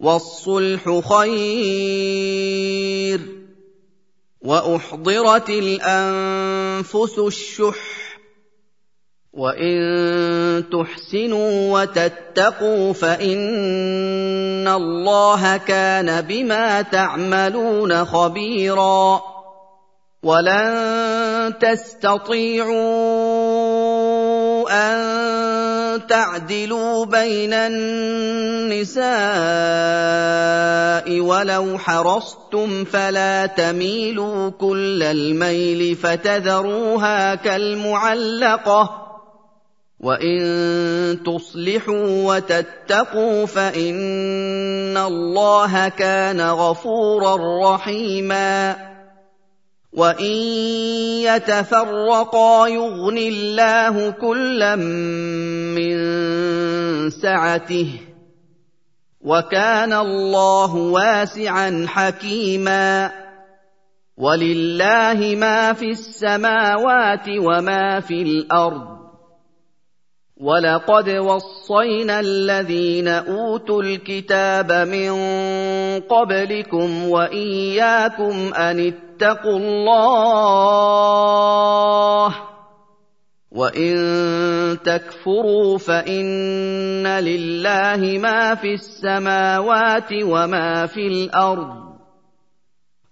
والصلح 0.00 1.00
خير 1.08 1.98
وأحضرت 4.40 5.50
الأنفس 5.50 7.18
الشح 7.18 8.08
وإن 9.32 10.64
تحسنوا 10.72 11.80
وتتقوا 11.80 12.92
فإن 12.92 14.68
الله 14.68 15.56
كان 15.56 16.20
بما 16.20 16.82
تعملون 16.82 18.04
خبيرا 18.04 19.22
ولن 20.22 21.54
تستطيعوا 21.60 22.68
أن 24.70 25.27
تعدلوا 25.98 27.04
بين 27.06 27.52
النساء 27.52 29.08
ولو 31.20 31.78
حرصتم 31.78 32.84
فلا 32.84 33.46
تميلوا 33.46 34.50
كل 34.50 35.02
الميل 35.02 35.96
فتذروها 35.96 37.34
كالمعلقة 37.34 39.08
وإن 40.00 40.38
تصلحوا 41.26 42.34
وتتقوا 42.34 43.46
فإن 43.46 44.96
الله 44.96 45.88
كان 45.88 46.40
غفورا 46.40 47.36
رحيما 47.74 48.87
وان 49.98 50.34
يتفرقا 51.26 52.68
يغن 52.68 53.18
الله 53.18 54.10
كلا 54.10 54.76
من 55.74 55.96
سعته 57.10 57.90
وكان 59.20 59.92
الله 59.92 60.74
واسعا 60.74 61.86
حكيما 61.88 63.10
ولله 64.16 65.34
ما 65.38 65.72
في 65.72 65.90
السماوات 65.90 67.26
وما 67.28 68.00
في 68.00 68.22
الأرض 68.22 68.98
ولقد 70.36 71.08
وصينا 71.10 72.20
الذين 72.20 73.08
اوتوا 73.08 73.82
الكتاب 73.82 74.72
من 74.72 75.10
قبلكم 76.00 77.08
واياكم 77.08 78.54
ان 78.54 78.78
الله. 79.22 80.58
وان 83.50 84.78
تكفروا 84.84 85.78
فان 85.78 87.06
لله 87.06 88.18
ما 88.18 88.54
في 88.54 88.74
السماوات 88.74 90.12
وما 90.22 90.86
في 90.86 91.06
الأرض. 91.06 91.88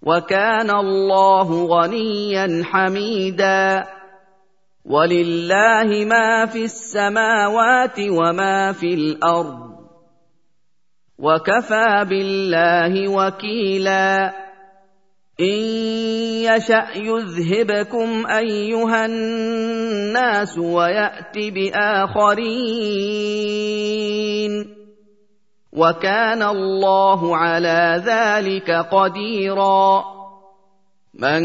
وكان 0.01 0.69
الله 0.69 1.65
غنيا 1.65 2.63
حميدا. 2.63 3.87
ولله 4.85 6.05
ما 6.05 6.45
في 6.45 6.63
السماوات 6.63 7.99
وما 7.99 8.71
في 8.71 8.93
الأرض. 8.93 9.77
وكفى 11.19 12.05
بالله 12.09 13.07
وكيلا. 13.07 14.46
ان 15.39 15.59
يشا 16.49 16.87
يذهبكم 16.95 18.27
ايها 18.27 19.05
الناس 19.05 20.57
ويات 20.57 21.37
باخرين 21.37 22.47
وكان 25.73 26.43
الله 26.43 27.37
على 27.37 28.03
ذلك 28.05 28.71
قديرا 28.71 30.03
من 31.13 31.41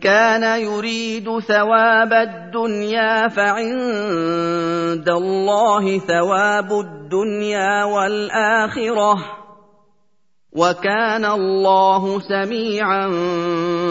كان 0.00 0.60
يريد 0.60 1.38
ثواب 1.38 2.12
الدنيا 2.12 3.28
فعند 3.28 5.08
الله 5.08 5.98
ثواب 5.98 6.72
الدنيا 6.72 7.84
والاخره 7.84 9.45
وكان 10.56 11.24
الله 11.24 12.20
سميعا 12.20 13.06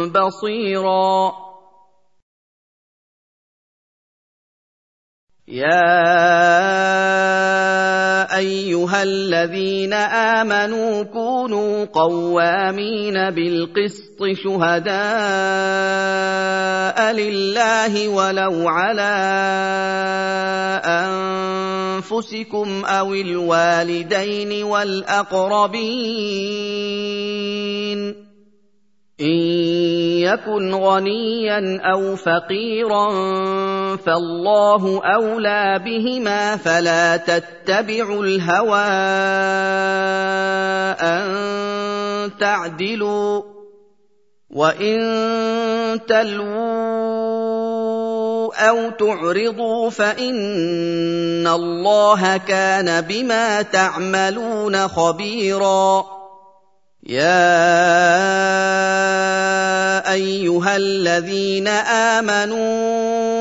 بصيرا. 0.10 1.46
يا 5.48 6.26
أيها 8.38 9.04
الذين 9.04 9.94
آمنوا 9.94 11.04
كونوا 11.04 11.86
قوامين 11.86 13.30
بالقسط 13.30 14.26
شهداء 14.44 14.96
لله 17.14 18.10
ولو 18.10 18.70
على 18.70 19.16
أنفسكم 22.06 22.86
أو 22.86 23.14
الوالدين 23.14 24.64
والأقربين 24.64 25.86
إن 29.22 29.36
يكن 30.22 30.74
غنيا 30.74 31.82
أو 31.94 32.16
فقيرا 32.16 33.08
فالله 33.96 35.02
أولى 35.06 35.82
بهما 35.86 36.58
فلا 36.58 37.18
تتبعوا 37.18 38.24
الهوى 38.24 38.86
أن 41.02 42.32
تعدلوا 42.40 43.42
وإن 44.50 45.00
تلووا 46.08 47.65
أو 48.56 48.90
تعرضوا 48.90 49.90
فإن 49.90 51.48
الله 51.48 52.38
كان 52.38 53.02
بما 53.02 53.62
تعملون 53.62 54.88
خبيرا. 54.88 56.06
يا 57.04 57.76
أيها 60.12 60.76
الذين 60.76 61.68
آمنوا 62.18 63.35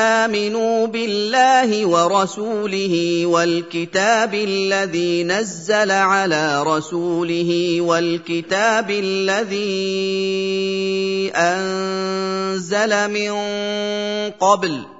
آمنوا 0.00 0.86
بالله 0.86 1.86
ورسوله 1.86 3.26
والكتاب 3.26 4.34
الذي 4.34 5.24
نزل 5.24 5.90
على 5.90 6.62
رسوله 6.62 7.80
والكتاب 7.80 8.90
الذي 8.90 9.70
أنزل 11.34 13.10
من 13.10 13.32
قبل 14.40 14.99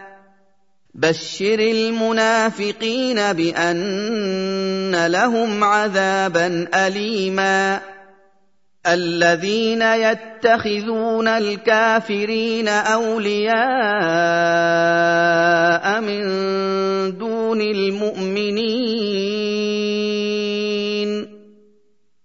بشر 0.95 1.59
المنافقين 1.59 3.33
بأن 3.33 5.05
لهم 5.07 5.63
عذابا 5.63 6.67
اليما. 6.75 7.81
الذين 8.87 9.81
يتخذون 9.81 11.27
الكافرين 11.27 12.67
أولياء 12.67 13.51
من 16.01 16.21
دون 17.17 17.61
المؤمنين 17.61 19.20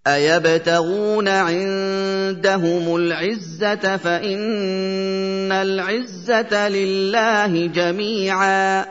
أيبتغون 0.06 1.28
عندهم 1.28 2.96
العزة 2.96 3.96
فإن 3.96 5.52
العزة 5.52 6.68
لله 6.68 7.66
جميعا. 7.66 8.86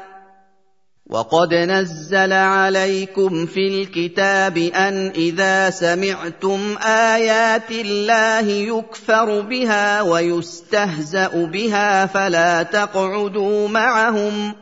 وقد 1.10 1.54
نزل 1.54 2.34
عليكم 2.34 3.46
في 3.46 3.68
الكتاب 3.68 4.58
أن 4.58 5.12
إذا 5.16 5.70
سمعتم 5.70 6.78
آيات 6.86 7.72
الله 7.72 8.48
يكفر 8.48 9.42
بها 9.42 10.02
ويستهزأ 10.02 11.46
بها 11.46 12.06
فلا 12.06 12.64
تقعدوا 12.64 13.68
معهم 13.68 14.54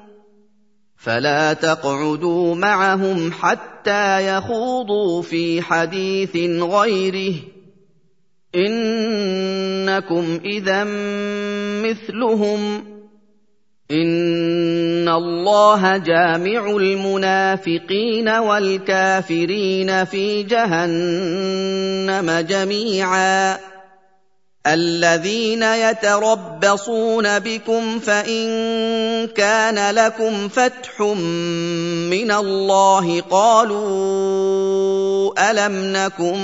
فلا 0.98 1.54
تقعدوا 1.54 2.56
معهم 2.56 3.32
حتى 3.32 3.73
يخوضوا 4.20 5.22
في 5.22 5.62
حديث 5.62 6.36
غيره. 6.62 7.34
إنكم 8.56 10.40
إذا 10.46 10.84
مثلهم. 11.84 12.94
إن 13.92 15.10
الله 15.10 15.98
جامع 15.98 16.78
المنافقين 16.78 18.30
والكافرين 18.30 20.06
في 20.06 20.44
جهنم 20.44 22.46
جميعا. 22.50 23.73
الذين 24.68 25.64
يتربصون 25.64 27.40
بكم 27.40 28.00
فإن 28.00 28.48
كان 29.28 29.96
لكم 29.96 30.50
فتح 30.50 31.02
من 32.10 32.32
الله 32.32 33.22
قالوا 33.22 34.44
ألم 35.52 35.94
نكن 35.94 36.38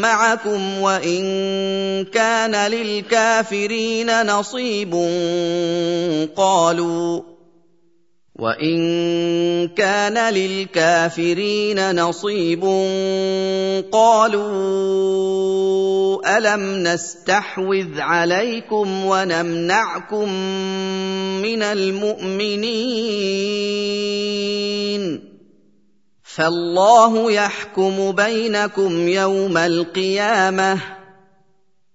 معكم 0.00 0.78
وإن 0.78 1.24
كان 2.04 2.70
للكافرين 2.70 4.26
نصيب 4.26 4.94
قالوا 6.36 7.31
وان 8.42 9.68
كان 9.68 10.34
للكافرين 10.34 12.00
نصيب 12.00 12.64
قالوا 13.92 14.52
الم 16.38 16.82
نستحوذ 16.82 18.00
عليكم 18.00 19.06
ونمنعكم 19.06 20.32
من 21.42 21.62
المؤمنين 21.62 22.72
فالله 26.22 27.32
يحكم 27.32 28.12
بينكم 28.12 29.08
يوم 29.08 29.56
القيامه 29.56 31.01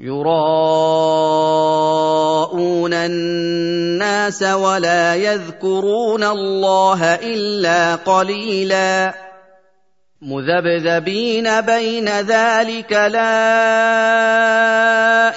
يراءون 0.00 1.58
الناس 2.94 4.42
ولا 4.42 5.14
يذكرون 5.14 6.24
الله 6.24 7.14
إلا 7.14 7.94
قليلا. 7.94 9.14
مذبذبين 10.22 11.60
بين 11.60 12.08
ذلك 12.08 12.92
لا 12.92 13.38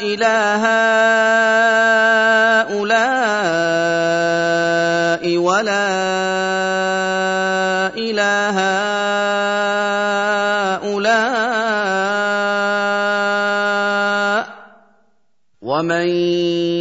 إله 0.01 0.65
هؤلاء 2.61 2.97
ولا 5.37 5.87
إله 7.97 8.57
هؤلاء 8.57 8.80
ومن 15.81 16.07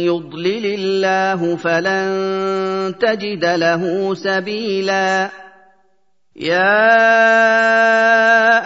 يضلل 0.05 0.65
الله 0.65 1.55
فلن 1.55 2.93
تجد 2.99 3.45
له 3.45 4.15
سبيلا 4.15 5.29
يا 6.35 7.01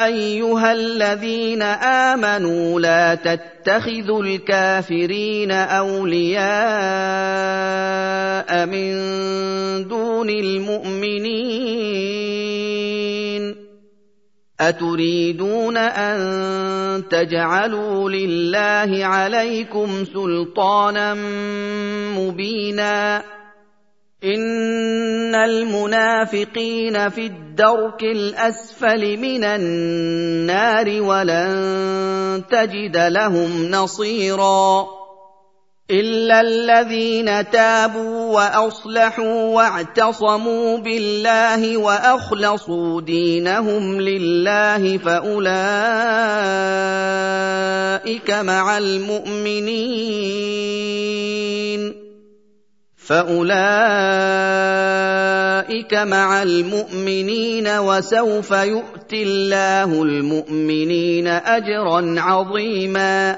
ايها 0.06 0.72
الذين 0.74 1.62
امنوا 2.12 2.80
لا 2.80 3.16
تتخذوا 3.16 4.24
الكافرين 4.24 5.52
اولياء 5.52 6.46
من 8.66 8.94
دون 9.88 10.30
المؤمنين 10.30 11.46
أتريدون 14.60 15.78
أن 15.78 17.04
تجعلوا 17.10 18.10
لله 18.10 19.06
عليكم 19.06 20.06
سلطانا 20.06 21.14
مبينا 22.18 23.24
إن 24.24 25.36
المنافقين 25.36 27.10
في 27.10 27.26
الدرك 27.26 28.04
الأسفل 28.04 29.18
من 29.18 29.44
النار 29.44 31.02
ولن 31.02 32.44
تجد 32.52 32.98
لهم 32.98 33.72
نصيرا 33.72 34.88
الا 35.92 36.42
الذين 36.42 37.50
تابوا 37.50 38.34
واصلحوا 38.34 39.56
واعتصموا 39.56 40.78
بالله 40.78 41.78
واخلصوا 41.78 43.02
دينهم 43.02 44.02
لله 44.02 44.98
فاولئك 44.98 45.52
مع 48.32 48.78
المؤمنين 48.78 49.76
فاولئك 52.98 53.54
مع 55.94 56.44
المؤمنين 56.44 57.68
وسوف 57.68 58.52
يؤتي 58.52 59.24
الله 59.24 60.04
المؤمنين 60.04 61.28
اجرا 61.28 62.16
عظيما 62.18 63.38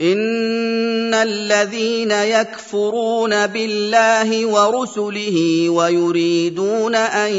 ان 0.00 1.14
الذين 1.14 2.10
يكفرون 2.10 3.46
بالله 3.46 4.46
ورسله 4.46 5.68
ويريدون 5.70 6.94
ان 6.94 7.32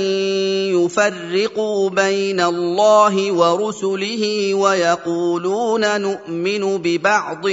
يفرقوا 0.76 1.90
بين 1.90 2.40
الله 2.40 3.32
ورسله 3.32 4.54
ويقولون 4.54 6.02
نؤمن 6.02 6.78
ببعض 6.78 7.46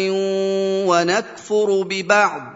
ونكفر 0.88 1.82
ببعض 1.82 2.55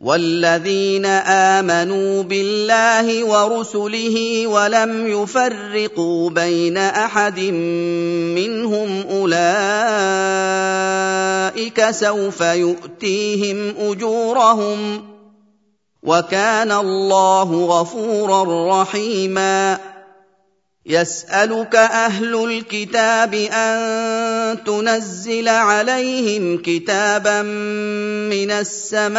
والذين 0.00 1.06
آمنوا 1.26 2.22
بالله 2.22 3.24
ورسله 3.24 4.46
ولم 4.46 5.06
يفرقوا 5.06 6.30
بين 6.30 6.76
أحد 6.76 7.40
منهم 8.38 9.04
أولئك 9.10 9.50
سوف 11.90 12.40
يؤتيهم 12.40 13.74
أجورهم 13.78 15.04
وكان 16.02 16.72
الله 16.72 17.64
غفورا 17.64 18.80
رحيما 18.82 19.78
يسألك 20.88 21.76
أهل 21.76 22.44
الكتاب 22.44 23.34
أن 23.34 24.64
تنزل 24.64 25.48
عليهم 25.48 26.62
كتابا 26.64 27.42
من 27.42 28.50
السماء. 28.50 29.18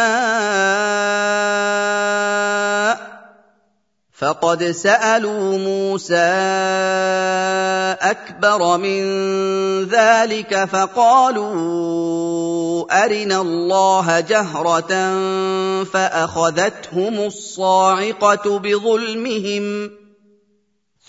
فقد 4.18 4.64
سألوا 4.64 5.58
موسى 5.58 6.14
أكبر 8.00 8.76
من 8.76 9.02
ذلك 9.84 10.64
فقالوا 10.72 11.54
أرنا 13.04 13.40
الله 13.40 14.20
جهرة 14.20 15.14
فأخذتهم 15.84 17.18
الصاعقة 17.18 18.58
بظلمهم. 18.58 19.99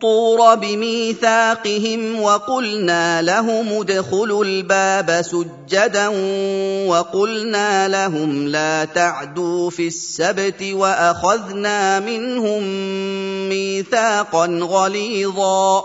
الطور 0.00 0.54
بميثاقهم 0.54 2.22
وقلنا 2.22 3.22
لهم 3.22 3.80
ادخلوا 3.80 4.44
الباب 4.44 5.22
سجدا 5.22 6.08
وقلنا 6.86 7.88
لهم 7.88 8.48
لا 8.48 8.84
تعدوا 8.84 9.70
في 9.70 9.86
السبت 9.86 10.62
وأخذنا 10.62 12.00
منهم 12.00 12.62
ميثاقا 13.48 14.46
غليظا 14.46 15.84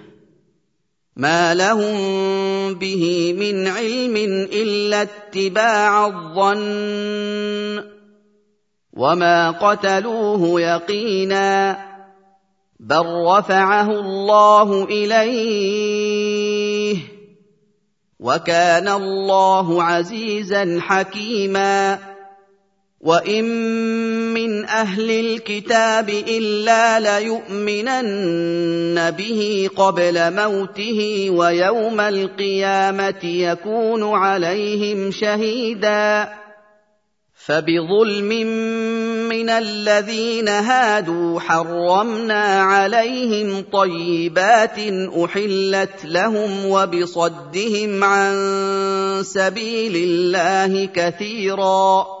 ما 1.15 1.53
لهم 1.53 1.93
به 2.73 3.33
من 3.39 3.67
علم 3.67 4.15
الا 4.53 5.01
اتباع 5.01 6.07
الظن 6.07 7.83
وما 8.93 9.51
قتلوه 9.51 10.61
يقينا 10.61 11.77
بل 12.79 13.05
رفعه 13.27 13.89
الله 13.91 14.83
اليه 14.83 15.91
وكان 18.19 18.87
الله 18.87 19.83
عزيزا 19.83 20.79
حكيما 20.81 21.99
وان 23.01 23.43
من 24.33 24.65
أهل 24.65 25.11
الكتاب 25.11 26.09
الا 26.09 26.99
ليؤمنن 27.19 29.11
به 29.11 29.69
قبل 29.75 30.35
موته 30.35 31.29
ويوم 31.29 31.99
القيامه 31.99 33.23
يكون 33.23 34.03
عليهم 34.03 35.11
شهيدا 35.11 36.29
فبظلم 37.45 38.29
من 39.29 39.49
الذين 39.49 40.47
هادوا 40.47 41.39
حرمنا 41.39 42.61
عليهم 42.61 43.65
طيبات 43.73 44.79
احلت 45.25 46.05
لهم 46.05 46.65
وبصدهم 46.65 48.03
عن 48.03 48.35
سبيل 49.23 49.95
الله 49.95 50.85
كثيرا 50.85 52.20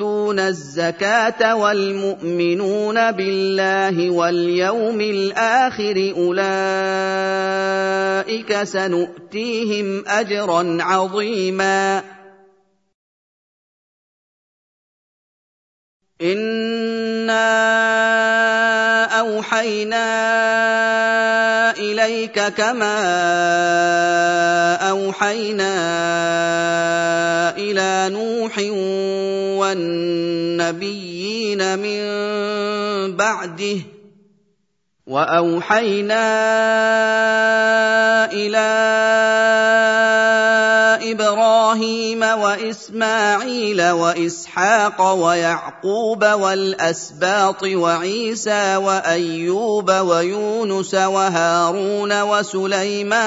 والمؤتون 0.00 0.38
الزكاة 0.38 1.56
والمؤمنون 1.56 3.12
بالله 3.12 4.10
واليوم 4.10 5.00
الآخر 5.00 6.12
أولئك 6.16 6.42
سنؤتيهم 8.62 10.04
أجرا 10.08 10.78
عظيما. 10.80 12.02
انا 16.22 17.46
اوحينا 19.20 20.06
اليك 21.76 22.40
كما 22.40 22.96
اوحينا 24.90 25.76
إلى 27.56 28.08
نوح 28.12 28.58
والنبيين 29.66 31.60
من 31.78 32.00
بعده 33.16 33.78
وأوحينا 35.06 36.26
إلى 38.32 38.66
إبراهيم 41.12 42.22
وإسماعيل 42.22 43.90
وإسحاق 43.90 45.12
ويعقوب 45.12 46.24
والأسباط 46.24 47.62
وعيسى 47.62 48.76
وأيوب 48.76 49.90
ويونس 49.90 50.94
وهارون 50.94 52.22
وسليمان 52.22 53.26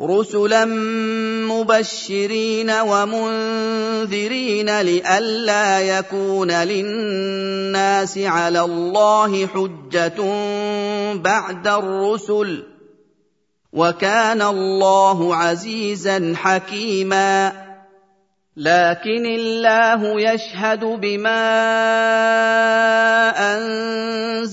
رسلا 0.00 0.64
مبشرين 1.44 2.70
ومنذرين 2.70 4.80
لئلا 4.80 5.80
يكون 5.80 6.50
للناس 6.50 8.18
على 8.18 8.60
الله 8.60 9.46
حجه 9.46 10.14
بعد 11.14 11.68
الرسل 11.68 12.62
وكان 13.72 14.42
الله 14.42 15.36
عزيزا 15.36 16.34
حكيما 16.36 17.52
لكن 18.56 19.26
الله 19.26 20.20
يشهد 20.20 20.84
بما 20.84 21.40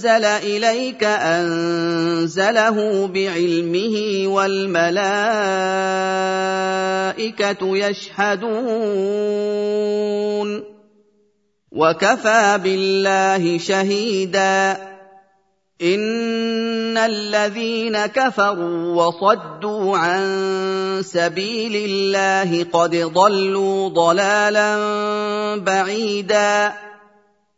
أنزل 0.07 0.25
إليك 0.25 1.03
أنزله 1.03 3.07
بعلمه 3.07 4.23
والملائكة 4.27 4.97
يشهدون 7.77 8.47
وكفى 11.71 12.59
بالله 12.63 13.57
شهيدا 13.57 14.77
إن 15.81 16.97
الذين 16.97 18.05
كفروا 18.05 19.03
وصدوا 19.03 19.97
عن 19.97 21.01
سبيل 21.03 21.89
الله 21.89 22.63
قد 22.63 22.95
ضلوا 22.95 23.89
ضلالا 23.89 24.75
بعيدا 25.55 26.73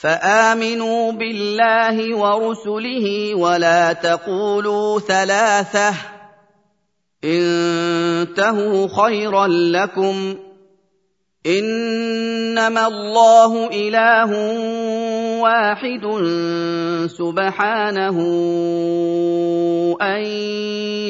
فآمنوا 0.00 1.12
بالله 1.12 2.16
ورسله 2.16 3.34
ولا 3.34 3.92
تقولوا 3.92 5.00
ثلاثة. 5.00 5.94
انتهوا 7.24 8.88
خيرا 9.04 9.46
لكم. 9.46 10.36
إنما 11.46 12.86
الله 12.86 13.70
إله 13.72 14.30
واحد 15.40 16.04
سبحانه 17.06 18.18
أن 20.02 20.22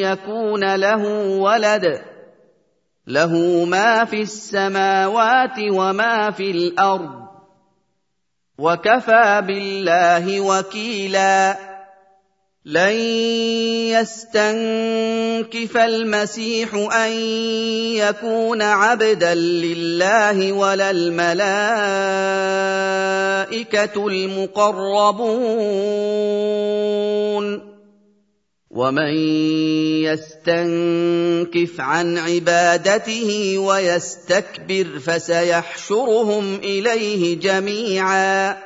يكون 0.02 0.74
له 0.74 1.04
ولد. 1.38 2.00
له 3.06 3.64
ما 3.64 4.04
في 4.04 4.20
السماوات 4.20 5.58
وما 5.72 6.30
في 6.30 6.50
الأرض. 6.50 7.19
وكفى 8.60 9.42
بالله 9.46 10.40
وكيلا. 10.40 11.56
لن 12.64 12.92
يستنكف 13.96 15.76
المسيح 15.76 16.74
أن 16.74 17.12
يكون 17.96 18.62
عبدا 18.62 19.34
لله 19.34 20.52
ولا 20.52 20.90
الملائكة 20.90 21.46
المقربون. 24.06 24.90
ومن 28.80 29.12
يستنكف 30.08 31.80
عن 31.80 32.18
عبادته 32.18 33.58
ويستكبر 33.58 34.86
فسيحشرهم 34.98 36.54
إليه 36.54 37.40
جميعا. 37.40 38.56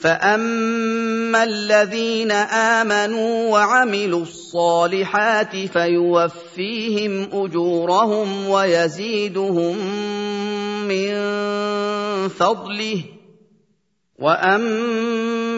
فأما 0.00 1.44
الذين 1.44 2.32
آمنوا 2.80 3.50
وعملوا 3.50 4.22
الصالحات 4.22 5.56
فيوفيهم 5.56 7.28
أجورهم 7.32 8.48
ويزيدهم 8.48 9.76
من 10.88 11.12
فضله. 12.28 13.04
وأما 14.18 15.39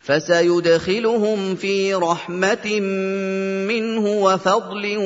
فسيدخلهم 0.00 1.54
في 1.54 1.94
رحمة 1.94 2.80
منه 3.68 4.22
وفضل 4.22 4.96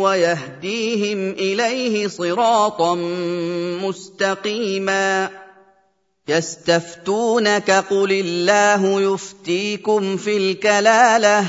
ويهديهم 0.00 1.30
إليه 1.30 2.08
صراطا 2.08 2.94
مستقيما. 3.82 5.30
يستفتونك 6.28 7.70
قل 7.70 8.12
الله 8.12 9.12
يفتيكم 9.14 10.16
في 10.16 10.36
الكلالة. 10.36 11.46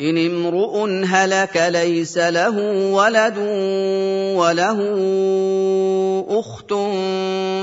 إن 0.00 0.26
امرؤ 0.26 1.04
هلك 1.04 1.56
ليس 1.56 2.18
له 2.18 2.58
ولد 2.92 3.38
وله 4.36 4.78
أخت 6.28 6.74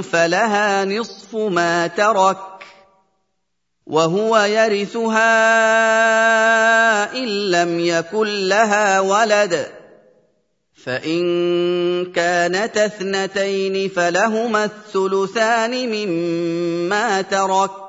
فلها 0.05 0.85
نصف 0.85 1.35
ما 1.35 1.87
ترك. 1.87 2.58
وهو 3.89 4.37
يرثها 4.37 5.23
إن 7.13 7.27
لم 7.51 7.79
يكن 7.79 8.47
لها 8.47 8.99
ولد. 8.99 9.67
فإن 10.85 11.21
كانت 12.11 12.77
اثنتين 12.77 13.89
فلهما 13.89 14.65
الثلثان 14.65 15.89
مما 15.89 17.21
ترك. 17.21 17.88